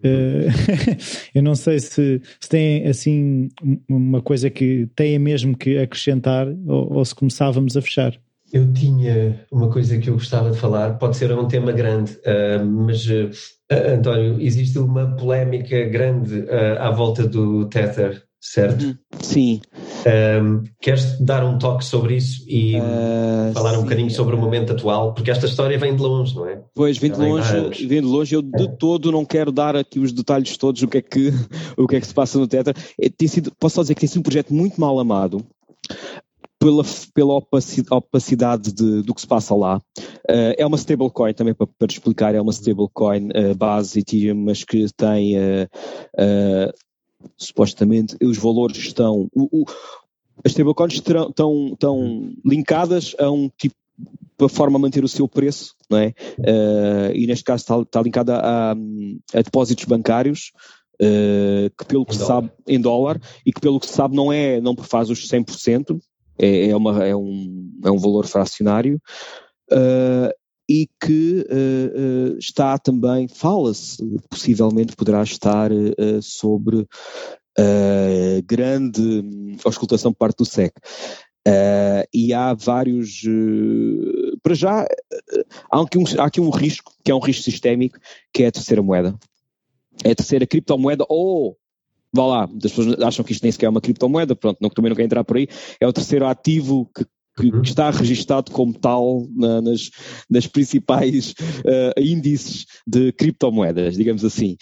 [0.00, 0.48] Uh,
[1.34, 3.48] eu não sei se, se tem assim
[3.88, 8.18] uma coisa que tenha mesmo que acrescentar ou, ou, se começávamos a fechar.
[8.52, 12.64] Eu tinha uma coisa que eu gostava de falar, pode ser um tema grande, uh,
[12.64, 13.30] mas uh,
[13.70, 16.44] António, existe uma polémica grande
[16.80, 18.82] à volta do Tether certo?
[18.84, 18.96] Uhum.
[19.20, 19.60] Sim.
[20.06, 23.82] Um, queres dar um toque sobre isso e uh, falar um sim.
[23.82, 25.12] bocadinho sobre o momento atual?
[25.12, 26.62] Porque esta história vem de longe, não é?
[26.74, 28.34] Pois, vem de longe, vem de longe.
[28.34, 31.30] Eu de todo não quero dar aqui os detalhes todos do que é que,
[31.76, 32.74] o que, é que se passa no Tetra.
[32.98, 35.44] É, tem sido, posso só dizer que tem sido um projeto muito mal amado.
[36.58, 36.84] Pela,
[37.14, 37.40] pela
[37.90, 39.78] opacidade de, do que se passa lá.
[40.28, 44.62] Uh, é uma stablecoin, também para, para, explicar, é uma stablecoin uh, base Ethereum, mas
[44.62, 46.70] que tem uh,
[47.36, 49.28] supostamente os valores estão.
[49.34, 49.64] O, o,
[50.44, 51.28] as stablecoins estão,
[51.72, 53.74] estão, linkadas a um tipo
[54.36, 56.14] para forma a manter o seu preço, não é?
[56.38, 60.50] Uh, e neste caso está, está linkada a, a depósitos bancários,
[60.94, 64.32] uh, que pelo que se sabe, em dólar, e que pelo que se sabe não
[64.32, 66.00] é, não faz os 100%,
[66.38, 68.98] é, é, uma, é, um, é um valor fracionário,
[69.70, 70.32] uh,
[70.70, 73.98] e que uh, uh, está também, fala-se,
[74.30, 76.86] possivelmente poderá estar uh, sobre
[78.46, 80.72] grande auscultação por parte do SEC.
[82.14, 83.22] e há vários.
[84.42, 84.86] para já,
[85.70, 87.98] há aqui, um, há aqui um risco, que é um risco sistémico,
[88.32, 89.14] que é a terceira moeda.
[90.02, 91.58] É a terceira criptomoeda, ou
[92.14, 94.88] vá lá, as pessoas acham que isto nem sequer é uma criptomoeda, pronto, não, também
[94.88, 95.46] não quer entrar por aí,
[95.78, 97.04] é o terceiro ativo que
[97.36, 99.90] que, que está registado como tal na, nas,
[100.28, 104.56] nas principais uh, índices de criptomoedas, digamos assim.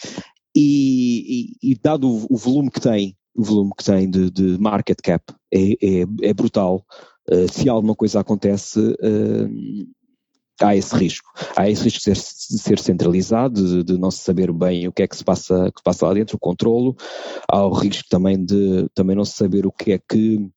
[0.57, 4.59] E, e, e dado o, o, volume que tem, o volume que tem de, de
[4.59, 6.85] market cap é, é, é brutal.
[7.31, 9.87] Uh, se alguma coisa acontece, uh,
[10.61, 11.29] há esse risco.
[11.57, 14.93] Há esse risco de ser, de ser centralizado, de, de, não se saber bem o
[14.93, 16.97] que é que se passa, que passa lá dentro, o controlo.
[17.49, 20.49] Há o risco também de também não se saber o que é que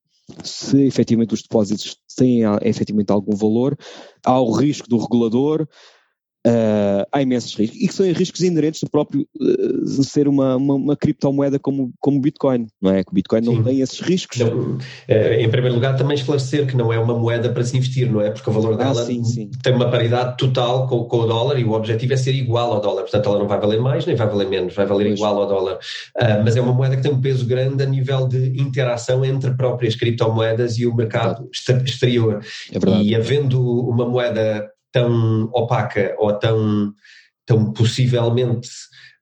[0.42, 3.76] se efetivamente os depósitos têm efetivamente algum valor,
[4.24, 5.66] há o risco do regulador,
[6.44, 10.74] Uh, há imensos riscos, e que são riscos inerentes do próprio uh, ser uma, uma,
[10.74, 13.04] uma, criptomoeda como, como Bitcoin, não é?
[13.04, 13.62] Que o Bitcoin não Sim.
[13.62, 14.38] tem esses riscos.
[14.38, 14.76] Não,
[15.06, 18.20] é, em primeiro lugar, também esclarecer que não é uma moeda para se investir, não
[18.20, 18.30] é?
[18.30, 19.50] Porque o valor ah, dela ah, sim, sim.
[19.62, 22.80] tem uma paridade total com, com, o dólar e o objetivo é ser igual ao
[22.80, 25.20] dólar, portanto ela não vai valer mais nem vai valer menos, vai valer pois.
[25.20, 25.74] igual ao dólar.
[26.20, 29.52] Uh, mas é uma moeda que tem um peso grande a nível de interação entre
[29.52, 31.48] próprias criptomoedas e o mercado
[31.84, 32.44] exterior.
[32.72, 36.92] É e havendo uma moeda tão opaca ou tão,
[37.46, 38.68] tão possivelmente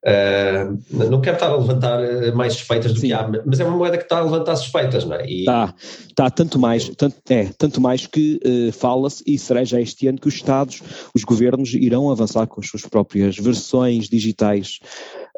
[0.03, 3.09] Uh, não quero estar a levantar eh, mais suspeitas do Sim.
[3.09, 5.27] que há, mas é uma moeda que está a levantar suspeitas, não é?
[5.27, 5.41] E...
[5.41, 5.75] Está,
[6.09, 10.19] está tanto mais, tanto, é, tanto mais que uh, fala-se, e será já este ano,
[10.19, 10.83] que os Estados,
[11.15, 14.79] os governos irão avançar com as suas próprias versões digitais.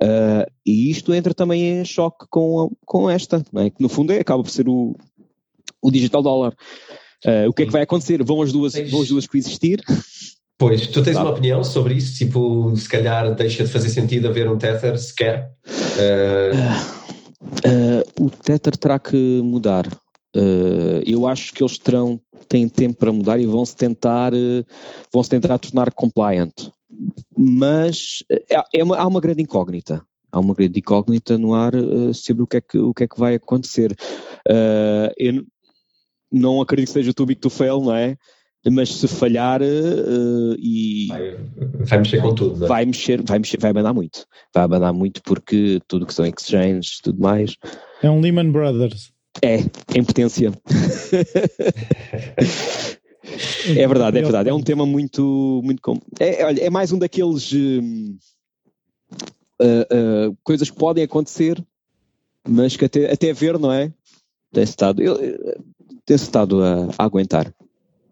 [0.00, 3.70] Uh, e isto entra também em choque com, com esta, não é?
[3.70, 4.94] que no fundo é, acaba por ser o,
[5.82, 6.54] o digital dólar.
[7.48, 8.22] o que é que vai acontecer?
[8.22, 9.82] Vão as duas, vão as duas coexistir?
[10.62, 12.16] Pois, tu tens uma opinião sobre isso?
[12.16, 15.50] Tipo, se calhar deixa de fazer sentido haver um Tether sequer?
[15.66, 17.02] Uh...
[17.66, 19.88] Uh, o Tether terá que mudar.
[20.36, 24.30] Uh, eu acho que eles terão, têm tempo para mudar e vão se tentar,
[25.12, 26.52] vão -se tentar tornar compliant.
[27.36, 30.00] Mas é, é uma, há uma grande incógnita.
[30.30, 31.72] Há uma grande incógnita no ar
[32.14, 33.96] sobre o que é que, o que, é que vai acontecer.
[35.18, 35.44] eu
[36.30, 38.16] não acredito que seja too big to fail, não é?
[38.70, 41.36] Mas se falhar uh, e vai,
[41.84, 42.68] vai, mexer com tudo, é?
[42.68, 47.00] vai mexer, vai mexer, vai abanar muito, vai abanar muito porque tudo que são exchanges,
[47.02, 47.56] tudo mais.
[48.02, 49.12] É um Lehman Brothers.
[49.42, 49.56] É,
[49.96, 50.52] em potência.
[53.76, 54.50] é verdade, é verdade.
[54.50, 55.80] É um tema muito, muito
[56.20, 58.16] é, olha, é mais um daqueles uh,
[59.62, 61.60] uh, coisas que podem acontecer,
[62.46, 63.92] mas que até, até ver, não é?
[64.52, 65.02] Tem estado,
[66.04, 67.52] tem estado a, a aguentar.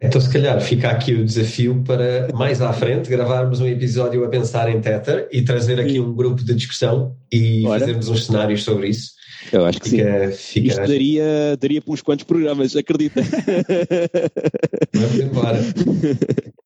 [0.02, 4.28] Então, se calhar, fica aqui o desafio para mais à frente gravarmos um episódio a
[4.28, 7.80] pensar em Tether e trazer aqui um grupo de discussão e Ora.
[7.80, 9.12] fazermos uns cenários sobre isso.
[9.52, 10.62] Eu acho que fica, sim.
[10.62, 10.66] Fica...
[10.68, 13.20] Isto daria, daria para uns quantos programas, acredita.
[14.94, 15.58] Vamos embora.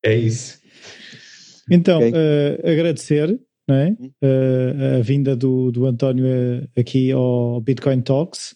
[0.05, 0.59] É isso.
[1.69, 2.13] Então, okay.
[2.13, 3.37] uh, agradecer
[3.69, 3.89] é?
[3.91, 8.55] uh, a vinda do, do António eh, aqui ao Bitcoin Talks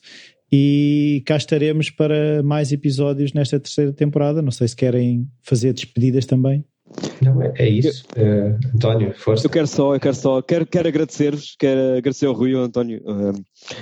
[0.51, 4.43] e cá estaremos para mais episódios nesta terceira temporada.
[4.43, 6.65] Não sei se querem fazer despedidas também.
[7.21, 8.05] Não, é, é isso.
[8.17, 9.47] Uh, António, força.
[9.47, 12.63] Eu quero só, eu quero só, quero, quero agradecer-vos, quero agradecer ao Rui e ao
[12.63, 13.33] António uh,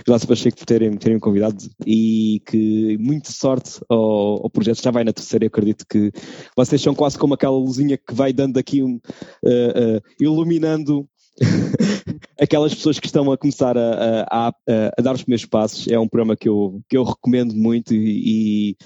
[0.06, 1.56] Graças Pacheco por terem, terem convidado
[1.86, 4.82] e que muita sorte ao, ao, projeto.
[4.82, 6.10] Já vai na terceira, eu acredito que
[6.56, 11.08] vocês são quase como aquela luzinha que vai dando aqui um, uh, uh, iluminando
[12.41, 14.53] aquelas pessoas que estão a começar a, a, a,
[14.99, 18.70] a, dar os primeiros passos, é um programa que eu, que eu recomendo muito e,
[18.70, 18.76] e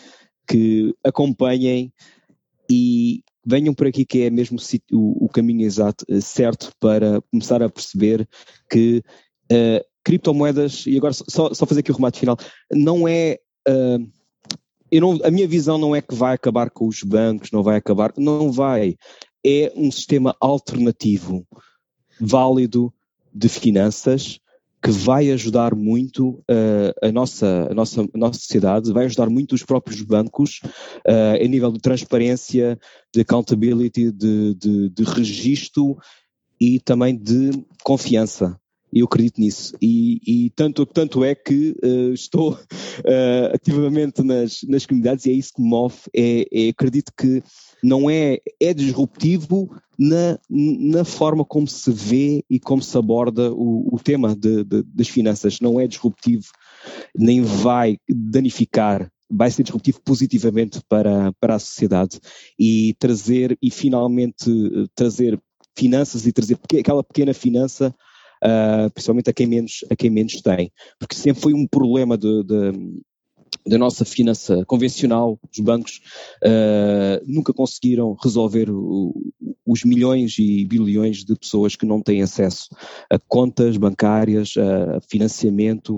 [0.49, 1.93] que acompanhem
[2.71, 4.59] e venham por aqui que é mesmo
[4.93, 8.29] o, o caminho exato, eh, certo para começar a perceber
[8.71, 9.03] que
[9.51, 12.37] uh, criptomoedas, e agora só, só fazer aqui o remate final,
[12.73, 13.39] não é
[13.69, 14.11] uh,
[14.91, 17.77] eu não, a minha visão não é que vai acabar com os bancos, não vai
[17.77, 18.97] acabar, não vai.
[19.47, 21.47] É um sistema alternativo
[22.21, 22.93] válido
[23.33, 24.41] de finanças
[24.83, 29.55] que vai ajudar muito uh, a, nossa, a, nossa, a nossa sociedade, vai ajudar muito
[29.55, 30.61] os próprios bancos
[31.07, 32.79] uh, a nível de transparência,
[33.15, 35.99] de accountability, de, de, de registro
[36.59, 37.51] e também de
[37.83, 38.60] confiança.
[38.93, 39.77] Eu acredito nisso.
[39.81, 42.59] E, e tanto, tanto é que uh, estou uh,
[43.55, 45.97] ativamente nas, nas comunidades e é isso que me move.
[46.15, 47.43] É, é, acredito que
[47.83, 53.95] não é, é disruptivo na, na forma como se vê e como se aborda o,
[53.95, 55.61] o tema de, de, das finanças.
[55.61, 56.47] Não é disruptivo,
[57.17, 62.19] nem vai danificar vai ser disruptivo positivamente para, para a sociedade
[62.59, 64.51] e trazer e finalmente
[64.93, 65.41] trazer
[65.77, 67.95] finanças e trazer aquela pequena finança
[68.45, 70.73] uh, principalmente a quem menos a quem menos tem.
[70.99, 72.73] Porque sempre foi um problema de, de
[73.67, 76.01] da nossa finança convencional, os bancos,
[76.43, 79.15] uh, nunca conseguiram resolver o,
[79.67, 82.69] os milhões e bilhões de pessoas que não têm acesso
[83.11, 85.97] a contas bancárias, a financiamento,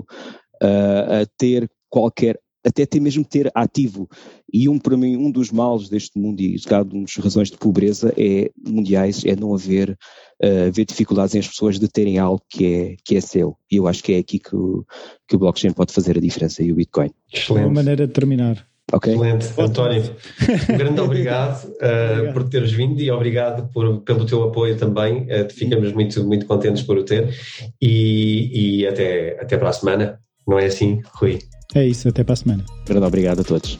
[0.61, 4.07] uh, a ter qualquer até ter mesmo ter ativo.
[4.51, 8.13] E um, para mim, um dos males deste mundo, e uma das razões de pobreza
[8.17, 9.97] é, mundiais, é não haver,
[10.43, 13.57] uh, haver dificuldades em as pessoas de terem algo que é, que é seu.
[13.71, 14.85] E eu acho que é aqui que o,
[15.27, 17.11] que o blockchain pode fazer a diferença e o Bitcoin.
[17.31, 17.65] Excelente.
[17.65, 18.65] Uma maneira de terminar.
[18.91, 19.13] Okay.
[19.13, 19.47] Excelente.
[19.57, 20.03] António,
[20.69, 25.23] um grande obrigado, uh, obrigado, por teres vindo e obrigado por, pelo teu apoio também.
[25.23, 27.33] Uh, ficamos muito, muito contentes por o ter
[27.81, 30.19] e, e até, até para a semana.
[30.47, 31.39] Não é assim, Rui?
[31.75, 32.65] É isso, até para a semana.
[33.05, 33.77] Obrigado a todos.